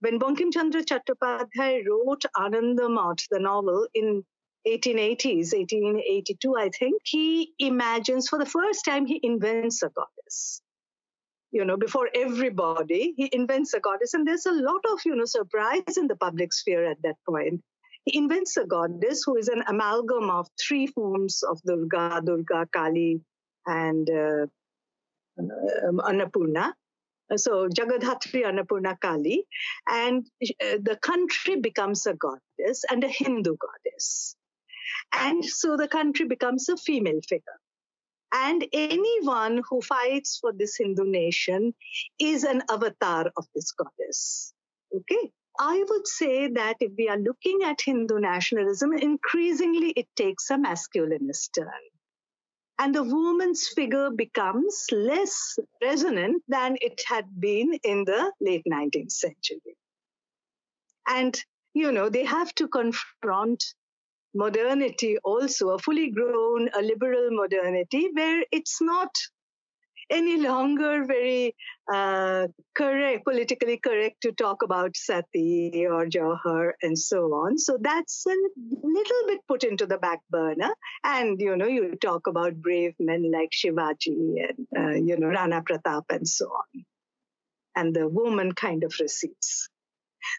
When 0.00 0.18
Bankim 0.18 0.52
Chandra 0.52 0.82
Chattopadhyay 0.82 1.84
wrote 1.86 2.24
Anandamath, 2.36 3.28
the 3.30 3.38
novel, 3.38 3.86
in 3.94 4.24
1880s, 4.66 5.52
1882, 5.52 6.56
I 6.56 6.70
think, 6.70 7.02
he 7.04 7.52
imagines 7.58 8.28
for 8.28 8.38
the 8.38 8.46
first 8.46 8.84
time 8.84 9.06
he 9.06 9.20
invents 9.22 9.82
a 9.82 9.90
goddess. 9.90 10.62
You 11.52 11.64
know, 11.64 11.76
before 11.76 12.08
everybody, 12.14 13.14
he 13.16 13.28
invents 13.32 13.74
a 13.74 13.80
goddess, 13.80 14.14
and 14.14 14.26
there's 14.26 14.46
a 14.46 14.52
lot 14.52 14.84
of 14.92 15.00
you 15.04 15.16
know 15.16 15.24
surprise 15.24 15.96
in 15.96 16.06
the 16.06 16.16
public 16.16 16.52
sphere 16.52 16.84
at 16.84 17.02
that 17.02 17.16
point. 17.28 17.60
He 18.04 18.16
invents 18.16 18.56
a 18.56 18.64
goddess 18.64 19.22
who 19.24 19.36
is 19.36 19.48
an 19.48 19.62
amalgam 19.66 20.30
of 20.30 20.48
three 20.60 20.86
forms 20.86 21.42
of 21.42 21.60
Durga, 21.62 22.22
Durga, 22.24 22.66
Kali, 22.72 23.20
and 23.66 24.08
uh, 24.08 24.46
um, 25.38 25.98
Annapurna. 25.98 26.72
So 27.36 27.68
Jagadhatri 27.68 28.44
Annapurna 28.44 28.98
Kali, 29.00 29.46
and 29.88 30.26
uh, 30.42 30.78
the 30.82 30.98
country 31.00 31.60
becomes 31.60 32.06
a 32.06 32.14
goddess 32.14 32.84
and 32.90 33.04
a 33.04 33.08
Hindu 33.08 33.56
goddess. 33.56 34.34
And 35.12 35.44
so 35.44 35.76
the 35.76 35.86
country 35.86 36.26
becomes 36.26 36.68
a 36.68 36.76
female 36.76 37.20
figure. 37.28 37.60
And 38.32 38.64
anyone 38.72 39.62
who 39.68 39.80
fights 39.80 40.38
for 40.40 40.52
this 40.52 40.76
Hindu 40.76 41.04
nation 41.04 41.74
is 42.18 42.44
an 42.44 42.62
avatar 42.70 43.30
of 43.36 43.46
this 43.54 43.72
goddess. 43.72 44.52
Okay. 44.94 45.30
I 45.62 45.84
would 45.90 46.08
say 46.08 46.48
that 46.48 46.78
if 46.80 46.92
we 46.96 47.10
are 47.10 47.18
looking 47.18 47.60
at 47.64 47.82
Hindu 47.82 48.18
nationalism, 48.18 48.94
increasingly 48.94 49.90
it 49.90 50.08
takes 50.16 50.48
a 50.48 50.56
masculinist 50.56 51.52
turn. 51.54 51.82
And 52.78 52.94
the 52.94 53.02
woman's 53.02 53.68
figure 53.68 54.08
becomes 54.10 54.86
less 54.90 55.58
resonant 55.82 56.42
than 56.48 56.78
it 56.80 57.02
had 57.06 57.26
been 57.38 57.74
in 57.84 58.06
the 58.06 58.32
late 58.40 58.64
19th 58.66 59.12
century. 59.12 59.76
And, 61.06 61.38
you 61.74 61.92
know, 61.92 62.08
they 62.08 62.24
have 62.24 62.54
to 62.54 62.66
confront 62.66 63.62
modernity 64.34 65.18
also, 65.18 65.70
a 65.70 65.78
fully 65.78 66.10
grown, 66.10 66.70
a 66.72 66.80
liberal 66.80 67.28
modernity, 67.32 68.08
where 68.14 68.42
it's 68.50 68.80
not 68.80 69.10
any 70.10 70.36
longer 70.38 71.04
very 71.04 71.54
uh, 71.92 72.48
correct, 72.74 73.24
politically 73.24 73.78
correct 73.78 74.20
to 74.22 74.32
talk 74.32 74.62
about 74.62 74.96
Sati 74.96 75.86
or 75.86 76.06
Jauhar 76.06 76.72
and 76.82 76.98
so 76.98 77.32
on. 77.32 77.58
So 77.58 77.78
that's 77.80 78.26
a 78.26 78.36
little 78.82 79.26
bit 79.26 79.40
put 79.48 79.64
into 79.64 79.86
the 79.86 79.98
back 79.98 80.20
burner. 80.30 80.74
And, 81.04 81.40
you 81.40 81.56
know, 81.56 81.66
you 81.66 81.96
talk 81.96 82.26
about 82.26 82.60
brave 82.60 82.94
men 82.98 83.30
like 83.30 83.50
Shivaji 83.50 84.48
and, 84.48 84.66
uh, 84.76 84.94
you 84.96 85.16
know, 85.18 85.28
Rana 85.28 85.62
Pratap 85.62 86.04
and 86.10 86.28
so 86.28 86.46
on. 86.46 86.84
And 87.76 87.94
the 87.94 88.08
woman 88.08 88.52
kind 88.52 88.84
of 88.84 88.94
recedes. 89.00 89.68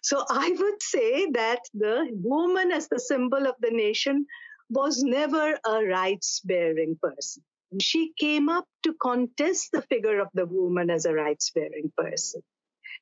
So 0.03 0.23
I 0.29 0.49
would 0.49 0.81
say 0.81 1.31
that 1.31 1.61
the 1.73 2.07
woman 2.11 2.71
as 2.71 2.87
the 2.87 2.99
symbol 2.99 3.47
of 3.47 3.55
the 3.59 3.71
nation 3.71 4.25
was 4.69 5.01
never 5.01 5.57
a 5.65 5.83
rights 5.83 6.41
bearing 6.43 6.97
person 7.01 7.43
she 7.79 8.13
came 8.17 8.49
up 8.49 8.65
to 8.83 8.93
contest 9.01 9.69
the 9.71 9.81
figure 9.83 10.19
of 10.19 10.29
the 10.33 10.45
woman 10.45 10.89
as 10.89 11.05
a 11.05 11.13
rights 11.13 11.51
bearing 11.51 11.91
person. 11.97 12.41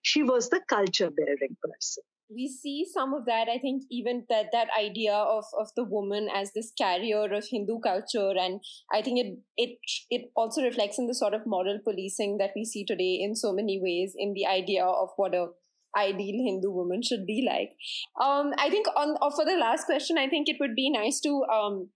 She 0.02 0.24
was 0.24 0.50
the 0.50 0.62
culture 0.68 1.10
bearing 1.10 1.58
person. 1.64 2.04
We 2.32 2.48
see 2.48 2.86
some 2.86 3.16
of 3.16 3.26
that, 3.26 3.48
I 3.50 3.58
think, 3.58 3.84
even 3.90 4.26
that, 4.30 4.48
that 4.52 4.68
idea 4.80 5.14
of, 5.14 5.46
of 5.60 5.70
the 5.76 5.84
woman 5.84 6.30
as 6.34 6.54
this 6.54 6.72
carrier 6.78 7.34
of 7.34 7.48
Hindu 7.50 7.80
culture. 7.80 8.34
And 8.38 8.62
I 8.94 9.02
think 9.02 9.20
it, 9.20 9.40
it, 9.58 9.80
it 10.12 10.32
also 10.36 10.62
reflects 10.62 11.00
in 11.00 11.08
the 11.08 11.16
sort 11.16 11.34
of 11.34 11.48
moral 11.48 11.80
policing 11.84 12.38
that 12.38 12.52
we 12.56 12.66
see 12.66 12.86
today 12.86 13.20
in 13.20 13.36
so 13.36 13.52
many 13.52 13.80
ways 13.82 14.14
in 14.16 14.34
the 14.34 14.46
idea 14.46 14.86
of 14.86 15.10
what 15.16 15.34
a 15.34 15.48
ideal 15.98 16.46
Hindu 16.46 16.70
woman 16.70 17.02
should 17.02 17.26
be 17.26 17.48
like. 17.48 17.72
Um, 18.22 18.54
I 18.58 18.70
think 18.70 18.88
on 18.96 19.18
for 19.36 19.46
the 19.46 19.58
last 19.58 19.86
question, 19.86 20.18
I 20.18 20.28
think 20.28 20.48
it 20.48 20.58
would 20.60 20.76
be 20.76 20.92
nice 20.92 21.20
to 21.22 21.44
um, 21.46 21.90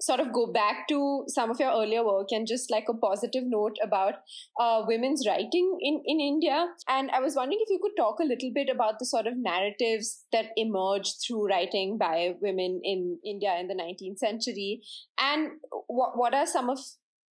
sort 0.00 0.20
of 0.20 0.32
go 0.32 0.46
back 0.52 0.86
to 0.88 1.24
some 1.28 1.50
of 1.50 1.58
your 1.58 1.70
earlier 1.70 2.04
work 2.04 2.28
and 2.30 2.46
just 2.46 2.70
like 2.70 2.84
a 2.88 2.94
positive 2.94 3.44
note 3.46 3.76
about 3.82 4.14
uh, 4.60 4.82
women's 4.86 5.26
writing 5.26 5.78
in, 5.80 6.02
in 6.04 6.20
India. 6.20 6.66
And 6.88 7.10
I 7.10 7.20
was 7.20 7.34
wondering 7.34 7.60
if 7.62 7.70
you 7.70 7.78
could 7.80 7.96
talk 7.96 8.18
a 8.20 8.24
little 8.24 8.50
bit 8.54 8.68
about 8.68 8.98
the 8.98 9.06
sort 9.06 9.26
of 9.26 9.36
narratives 9.36 10.24
that 10.32 10.46
emerged 10.56 11.16
through 11.26 11.48
writing 11.48 11.96
by 11.98 12.34
women 12.40 12.80
in 12.84 13.18
India 13.24 13.56
in 13.58 13.68
the 13.68 13.74
19th 13.74 14.18
century. 14.18 14.82
And 15.18 15.52
what, 15.86 16.16
what 16.16 16.34
are 16.34 16.46
some 16.46 16.68
of 16.68 16.78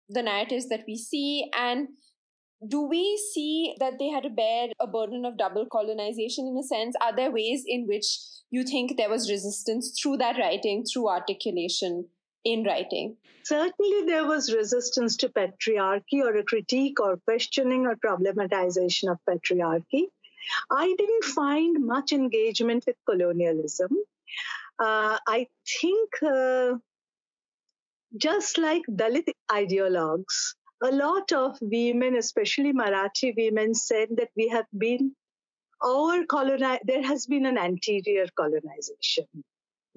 the 0.08 0.22
narratives 0.22 0.68
that 0.68 0.84
we 0.86 0.96
see? 0.96 1.50
And 1.58 1.88
do 2.68 2.82
we 2.82 3.18
see 3.32 3.74
that 3.80 3.94
they 3.98 4.08
had 4.08 4.24
to 4.24 4.30
bear 4.30 4.68
a 4.78 4.86
burden 4.86 5.24
of 5.24 5.38
double 5.38 5.66
colonization 5.70 6.46
in 6.46 6.58
a 6.58 6.62
sense? 6.62 6.94
Are 7.00 7.16
there 7.16 7.30
ways 7.30 7.64
in 7.66 7.86
which 7.86 8.18
you 8.50 8.64
think 8.64 8.96
there 8.96 9.08
was 9.08 9.30
resistance 9.30 9.98
through 10.00 10.18
that 10.18 10.36
writing, 10.36 10.84
through 10.84 11.08
articulation? 11.08 12.08
In 12.44 12.64
writing? 12.64 13.16
Certainly, 13.44 14.07
there 14.07 14.26
was 14.26 14.53
resistance 14.53 15.16
to 15.18 15.29
patriarchy 15.29 16.22
or 16.22 16.37
a 16.37 16.44
critique 16.44 17.00
or 17.00 17.16
questioning 17.16 17.87
or 17.87 17.96
problematization 17.96 19.11
of 19.11 19.18
patriarchy. 19.29 20.07
I 20.70 20.94
didn't 20.96 21.24
find 21.24 21.85
much 21.85 22.12
engagement 22.12 22.85
with 22.87 22.96
colonialism. 23.07 23.90
Uh, 24.79 25.18
I 25.26 25.48
think, 25.81 26.11
uh, 26.22 26.74
just 28.16 28.59
like 28.59 28.83
Dalit 28.88 29.29
ideologues, 29.50 30.55
a 30.83 30.90
lot 30.90 31.33
of 31.33 31.59
women, 31.61 32.16
especially 32.16 32.72
Marathi 32.72 33.35
women, 33.37 33.74
said 33.74 34.09
that 34.16 34.31
we 34.35 34.48
have 34.48 34.66
been 34.76 35.14
our 35.83 36.24
coloni- 36.24 36.81
there 36.85 37.03
has 37.03 37.26
been 37.26 37.46
an 37.46 37.59
anterior 37.59 38.26
colonization 38.37 39.26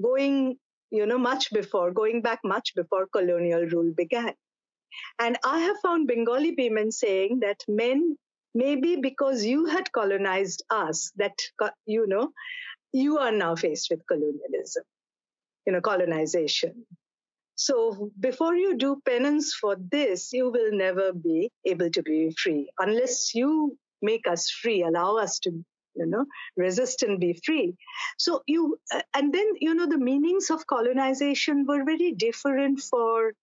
going 0.01 0.57
you 0.93 1.05
know 1.07 1.17
much 1.17 1.51
before 1.51 1.91
going 1.91 2.21
back 2.21 2.39
much 2.43 2.73
before 2.75 3.07
colonial 3.07 3.65
rule 3.75 3.91
began. 3.97 4.33
And 5.19 5.37
i 5.51 5.59
have 5.59 5.77
found 5.83 6.07
bengali 6.07 6.55
women 6.57 6.91
saying 6.97 7.39
that 7.45 7.63
men 7.67 8.17
maybe 8.63 8.95
because 9.05 9.45
you 9.51 9.65
had 9.65 9.91
colonized 9.91 10.63
us 10.69 11.11
that 11.23 11.45
you 11.85 12.05
know 12.07 12.25
you 12.91 13.17
are 13.17 13.31
now 13.31 13.55
faced 13.55 13.89
with 13.89 14.05
colonialism 14.07 14.83
you 15.65 15.73
know 15.73 15.81
colonization. 15.81 16.85
So 17.55 18.11
before 18.19 18.55
you 18.55 18.77
do 18.77 19.01
penance 19.05 19.53
for 19.53 19.75
this 19.95 20.31
you 20.33 20.49
will 20.51 20.71
never 20.71 21.11
be 21.13 21.51
able 21.65 21.89
to 21.91 22.01
be 22.01 22.35
free 22.43 22.69
unless 22.79 23.35
you 23.35 23.77
make 24.01 24.27
us 24.27 24.49
free 24.49 24.81
allow 24.83 25.17
us 25.17 25.39
to 25.39 25.63
you 25.95 26.05
know 26.05 26.25
resist 26.57 27.03
and 27.03 27.19
be 27.19 27.33
free. 27.45 27.75
So 28.17 28.43
you 28.47 28.77
uh, 28.93 29.01
and 29.13 29.33
then 29.33 29.47
you 29.59 29.73
know 29.73 29.87
the 29.87 29.97
meanings 29.97 30.49
of 30.49 30.67
colonization 30.67 31.65
were 31.67 31.83
very 31.83 32.11
different 32.11 32.79
for 32.79 33.33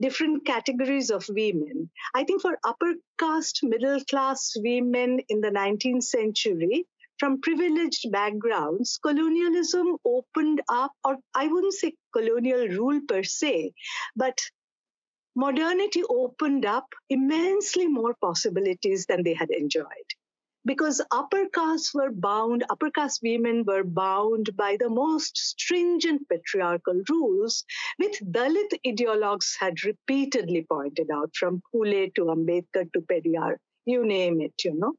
different 0.00 0.46
categories 0.46 1.10
of 1.10 1.26
women. 1.28 1.90
I 2.14 2.24
think 2.24 2.42
for 2.42 2.58
upper 2.64 2.94
caste 3.18 3.60
middle 3.62 4.00
class 4.04 4.52
women 4.56 5.20
in 5.28 5.40
the 5.40 5.50
19th 5.50 6.04
century 6.04 6.86
from 7.20 7.40
privileged 7.42 8.10
backgrounds 8.10 8.98
colonialism 9.02 9.88
opened 10.06 10.62
up 10.70 10.92
or 11.04 11.18
i 11.34 11.46
wouldn't 11.46 11.74
say 11.74 11.92
colonial 12.16 12.66
rule 12.68 13.00
per 13.06 13.22
se 13.22 13.72
but 14.16 14.40
modernity 15.36 16.02
opened 16.08 16.64
up 16.64 16.86
immensely 17.10 17.86
more 17.86 18.14
possibilities 18.22 19.06
than 19.06 19.22
they 19.22 19.34
had 19.34 19.50
enjoyed 19.50 20.16
because 20.64 21.00
upper 21.10 21.48
castes 21.48 21.94
were 21.94 22.10
bound, 22.10 22.64
upper 22.70 22.90
caste 22.90 23.20
women 23.22 23.64
were 23.64 23.84
bound 23.84 24.54
by 24.56 24.76
the 24.78 24.88
most 24.88 25.36
stringent 25.36 26.28
patriarchal 26.28 27.02
rules, 27.08 27.64
which 27.96 28.20
Dalit 28.20 28.72
ideologues 28.86 29.54
had 29.58 29.82
repeatedly 29.84 30.66
pointed 30.70 31.10
out, 31.10 31.34
from 31.34 31.62
Phule 31.72 32.14
to 32.14 32.22
Ambedkar 32.26 32.92
to 32.92 33.00
Periyar, 33.00 33.56
you 33.86 34.04
name 34.04 34.40
it, 34.40 34.54
you 34.64 34.74
know. 34.74 34.94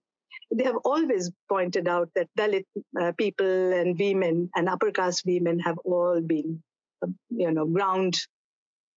They 0.53 0.63
have 0.63 0.77
always 0.83 1.31
pointed 1.47 1.87
out 1.87 2.09
that 2.15 2.27
Dalit 2.37 2.65
uh, 2.99 3.11
people 3.13 3.73
and 3.73 3.97
women 3.97 4.49
and 4.55 4.67
upper 4.67 4.91
caste 4.91 5.23
women 5.25 5.59
have 5.59 5.77
all 5.79 6.19
been, 6.21 6.61
uh, 7.03 7.07
you 7.29 7.51
know, 7.51 7.65
ground 7.65 8.19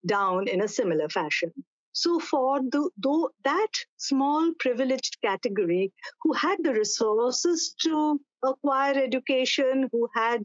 down 0.06 0.48
in 0.48 0.60
a 0.62 0.68
similar 0.68 1.08
fashion. 1.08 1.52
So 1.94 2.18
for 2.18 2.60
the, 2.60 2.90
though 2.98 3.30
that 3.44 3.68
small 3.96 4.52
privileged 4.58 5.18
category 5.22 5.92
who 6.22 6.32
had 6.32 6.58
the 6.62 6.74
resources 6.74 7.74
to 7.82 8.20
acquire 8.42 8.98
education, 8.98 9.88
who 9.92 10.08
had 10.12 10.42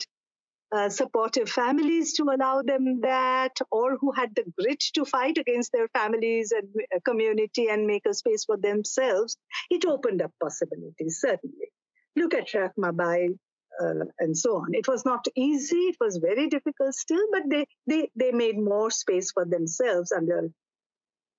uh, 0.72 0.90
supportive 0.90 1.50
families 1.50 2.14
to 2.14 2.24
allow 2.24 2.62
them 2.62 3.02
that, 3.02 3.58
or 3.72 3.98
who 3.98 4.12
had 4.12 4.36
the 4.36 4.44
grit 4.60 4.80
to 4.94 5.04
fight 5.06 5.40
against 5.40 5.72
their 5.72 5.88
families 5.88 6.52
and 6.52 6.70
uh, 6.96 7.00
community 7.04 7.68
and 7.68 7.88
make 7.88 8.06
a 8.06 8.14
space 8.14 8.46
for 8.46 8.56
themselves, 8.56 9.36
it 9.72 9.86
opened 9.86 10.22
up 10.22 10.32
possibilities, 10.40 11.20
certainly. 11.20 11.72
Look 12.16 12.36
at 12.36 12.50
Rakhmabai 12.50 13.40
uh, 13.82 14.06
and 14.20 14.38
so 14.38 14.58
on. 14.58 14.76
It 14.76 14.88
was 14.88 15.04
not 15.04 15.26
easy, 15.36 15.88
it 15.88 15.98
was 16.00 16.18
very 16.18 16.48
difficult 16.48 16.94
still, 16.94 17.26
but 17.32 17.44
they, 17.50 17.66
they, 17.88 18.12
they 18.16 18.32
made 18.32 18.60
more 18.60 18.92
space 18.92 19.32
for 19.32 19.46
themselves 19.46 20.12
under 20.12 20.52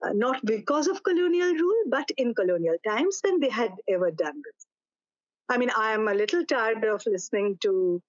uh, 0.02 0.12
not 0.12 0.44
because 0.44 0.86
of 0.88 1.02
colonial 1.02 1.52
rule, 1.54 1.84
but 1.88 2.10
in 2.16 2.34
colonial 2.34 2.76
times 2.86 3.20
than 3.22 3.40
they 3.40 3.50
had 3.50 3.72
ever 3.88 4.10
done 4.10 4.36
before. 4.36 4.70
I 5.48 5.58
mean, 5.58 5.70
I 5.76 5.92
am 5.92 6.06
a 6.08 6.14
little 6.14 6.44
tired 6.44 6.84
of 6.84 7.02
listening 7.06 7.58
to, 7.62 8.00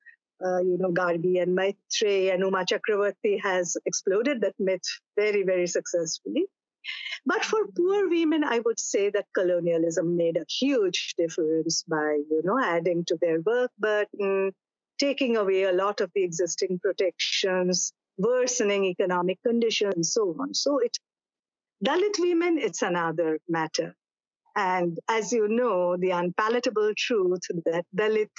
uh, 0.46 0.60
you 0.60 0.78
know, 0.78 0.92
Gargi 0.92 1.42
and 1.42 1.58
Maitreyi 1.58 2.32
and 2.34 2.42
Uma 2.44 2.66
Chakravarti 2.66 3.42
has 3.42 3.78
exploded 3.86 4.42
that 4.42 4.56
myth 4.60 4.88
very, 5.18 5.44
very 5.44 5.68
successfully. 5.68 6.46
But 7.26 7.44
for 7.46 7.68
poor 7.76 8.10
women, 8.10 8.44
I 8.44 8.60
would 8.60 8.80
say 8.80 9.10
that 9.12 9.26
colonialism 9.34 10.18
made 10.18 10.38
a 10.38 10.46
huge 10.50 11.16
difference 11.16 11.84
by, 11.84 12.20
you 12.30 12.42
know, 12.44 12.60
adding 12.60 13.06
to 13.06 13.18
their 13.22 13.42
work 13.42 13.72
burden, 13.78 14.54
taking 15.00 15.38
away 15.38 15.64
a 15.64 15.74
lot 15.74 16.02
of 16.02 16.12
the 16.14 16.24
existing 16.24 16.80
protections, 16.80 17.94
worsening 18.18 18.86
economic 18.86 19.40
conditions, 19.44 19.94
and 19.96 20.06
so 20.06 20.36
on. 20.40 20.54
So 20.54 20.80
it 20.80 20.98
Dalit 21.84 22.20
women, 22.20 22.60
it's 22.60 22.82
another 22.84 23.40
matter. 23.50 23.96
And 24.56 25.00
as 25.08 25.32
you 25.32 25.48
know, 25.48 25.98
the 25.98 26.12
unpalatable 26.12 26.94
truth 26.98 27.42
that 27.66 27.86
Dalit 27.96 28.30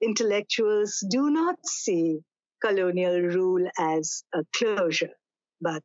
intellectuals 0.00 1.04
do 1.08 1.30
not 1.30 1.56
see 1.64 2.20
colonial 2.60 3.20
rule 3.20 3.68
as 3.78 4.24
a 4.34 4.44
closure, 4.56 5.14
but 5.60 5.84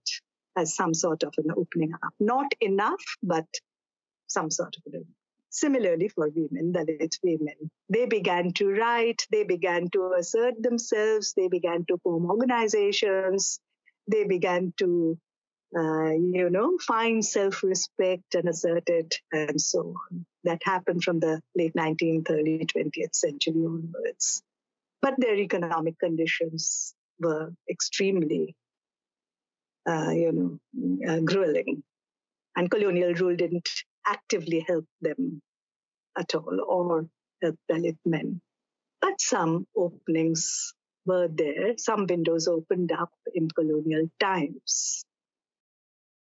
as 0.58 0.76
some 0.76 0.94
sort 0.94 1.24
of 1.24 1.34
an 1.38 1.52
opening 1.56 1.94
up. 1.94 2.14
Not 2.20 2.52
enough, 2.62 3.04
but 3.22 3.48
some 4.28 4.50
sort 4.50 4.76
of 4.78 4.94
an 4.94 5.06
Similarly, 5.54 6.08
for 6.08 6.30
women, 6.30 6.72
Dalit 6.72 7.18
women, 7.22 7.70
they 7.90 8.06
began 8.06 8.54
to 8.54 8.70
write, 8.70 9.28
they 9.32 9.44
began 9.44 9.90
to 9.90 10.14
assert 10.18 10.54
themselves, 10.64 11.34
they 11.36 11.50
began 11.50 11.84
to 11.90 11.98
form 12.04 12.26
organizations, 12.26 13.60
they 14.08 14.24
began 14.24 14.74
to 14.78 15.20
uh, 15.76 16.12
you 16.12 16.50
know, 16.50 16.78
find 16.80 17.24
self 17.24 17.64
respect 17.64 18.36
and 18.36 18.50
assert 18.50 18.90
it, 18.90 19.16
and 19.32 19.60
so 19.60 19.96
on. 20.12 20.26
That 20.44 20.62
happened 20.64 21.04
from 21.04 21.20
the 21.20 21.42
late 21.56 21.74
19th, 21.76 22.30
early 22.30 22.66
20th 22.66 23.16
century 23.16 23.54
onwards. 23.66 24.42
But 25.02 25.16
their 25.18 25.36
economic 25.36 25.98
conditions 26.00 26.94
were 27.20 27.54
extremely, 27.70 28.56
uh, 29.88 30.12
you 30.12 30.32
know, 30.32 31.10
uh, 31.10 31.20
grueling. 31.20 31.84
And 32.56 32.70
colonial 32.70 33.14
rule 33.14 33.36
didn't 33.36 33.70
actively 34.06 34.66
help 34.68 34.86
them 35.00 35.42
at 36.18 36.36
all 36.36 36.60
or 36.68 37.08
help 37.42 37.56
Dalit 37.72 37.98
men. 38.06 38.42
But 39.00 39.22
some 39.22 39.68
openings 39.76 40.74
were 41.06 41.28
there, 41.28 41.78
some 41.78 42.06
windows 42.08 42.48
opened 42.48 42.92
up 42.92 43.12
in 43.34 43.50
colonial 43.50 44.10
times. 44.20 45.06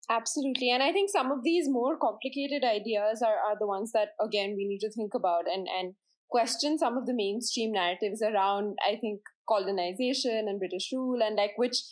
Absolutely. 0.09 0.71
And 0.71 0.83
I 0.83 0.92
think 0.92 1.11
some 1.11 1.33
of 1.33 1.42
these 1.42 1.69
more 1.69 1.97
complicated 1.99 2.62
ideas 2.62 3.23
are, 3.23 3.37
are 3.37 3.59
the 3.59 3.66
ones 3.66 3.90
that, 3.92 4.11
again, 4.21 4.55
we 4.57 4.66
need 4.66 4.79
to 4.81 4.90
think 4.90 5.14
about 5.14 5.45
and, 5.53 5.66
and 5.66 5.95
question 6.31 6.79
some 6.79 6.97
of 6.97 7.07
the 7.07 7.14
mainstream 7.14 7.73
narratives 7.73 8.23
around, 8.23 8.77
I 8.87 8.97
think, 9.01 9.21
colonization 9.49 10.47
and 10.49 10.59
British 10.59 10.90
rule 10.92 11.23
and 11.23 11.37
like 11.37 11.53
which 11.57 11.83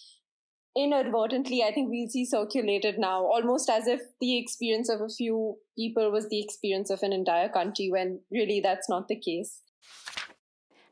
inadvertently 0.76 1.62
I 1.62 1.72
think 1.72 1.88
we'll 1.90 2.08
see 2.08 2.24
circulated 2.24 2.98
now, 2.98 3.22
almost 3.24 3.70
as 3.70 3.86
if 3.86 4.00
the 4.20 4.38
experience 4.38 4.88
of 4.88 5.00
a 5.00 5.08
few 5.08 5.56
people 5.76 6.10
was 6.10 6.28
the 6.28 6.42
experience 6.42 6.90
of 6.90 7.02
an 7.02 7.12
entire 7.12 7.48
country 7.48 7.90
when 7.90 8.20
really 8.30 8.60
that's 8.60 8.88
not 8.88 9.08
the 9.08 9.18
case. 9.18 9.60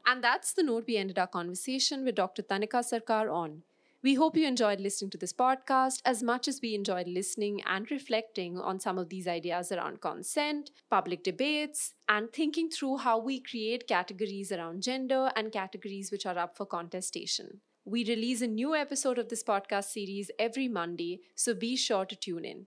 And 0.06 0.22
that's 0.22 0.52
the 0.52 0.62
note 0.62 0.84
we 0.86 0.96
ended 0.96 1.18
our 1.18 1.26
conversation 1.26 2.04
with 2.04 2.16
Dr. 2.16 2.42
Tanika 2.42 2.82
Sarkar 2.82 3.32
on. 3.32 3.62
We 4.04 4.14
hope 4.14 4.36
you 4.36 4.48
enjoyed 4.48 4.80
listening 4.80 5.12
to 5.12 5.18
this 5.18 5.32
podcast 5.32 6.00
as 6.04 6.24
much 6.24 6.48
as 6.48 6.58
we 6.60 6.74
enjoyed 6.74 7.06
listening 7.06 7.62
and 7.64 7.88
reflecting 7.88 8.58
on 8.58 8.80
some 8.80 8.98
of 8.98 9.10
these 9.10 9.28
ideas 9.28 9.70
around 9.70 10.00
consent, 10.00 10.72
public 10.90 11.22
debates, 11.22 11.94
and 12.08 12.32
thinking 12.32 12.68
through 12.68 12.96
how 12.96 13.20
we 13.20 13.38
create 13.38 13.86
categories 13.86 14.50
around 14.50 14.82
gender 14.82 15.30
and 15.36 15.52
categories 15.52 16.10
which 16.10 16.26
are 16.26 16.36
up 16.36 16.56
for 16.56 16.66
contestation. 16.66 17.60
We 17.84 18.04
release 18.04 18.42
a 18.42 18.48
new 18.48 18.74
episode 18.74 19.18
of 19.18 19.28
this 19.28 19.44
podcast 19.44 19.84
series 19.84 20.32
every 20.36 20.66
Monday, 20.66 21.20
so 21.36 21.54
be 21.54 21.76
sure 21.76 22.04
to 22.04 22.16
tune 22.16 22.44
in. 22.44 22.66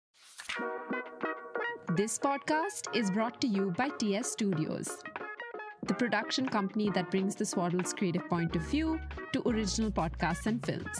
This 1.97 2.17
podcast 2.17 2.95
is 2.95 3.11
brought 3.11 3.41
to 3.41 3.47
you 3.47 3.73
by 3.77 3.89
TS 3.89 4.31
Studios, 4.31 5.03
the 5.85 5.93
production 5.93 6.47
company 6.47 6.89
that 6.91 7.11
brings 7.11 7.35
the 7.35 7.45
Swaddle's 7.45 7.93
creative 7.93 8.27
point 8.29 8.55
of 8.55 8.61
view 8.63 8.99
to 9.33 9.47
original 9.47 9.91
podcasts 9.91 10.45
and 10.45 10.65
films. 10.65 10.97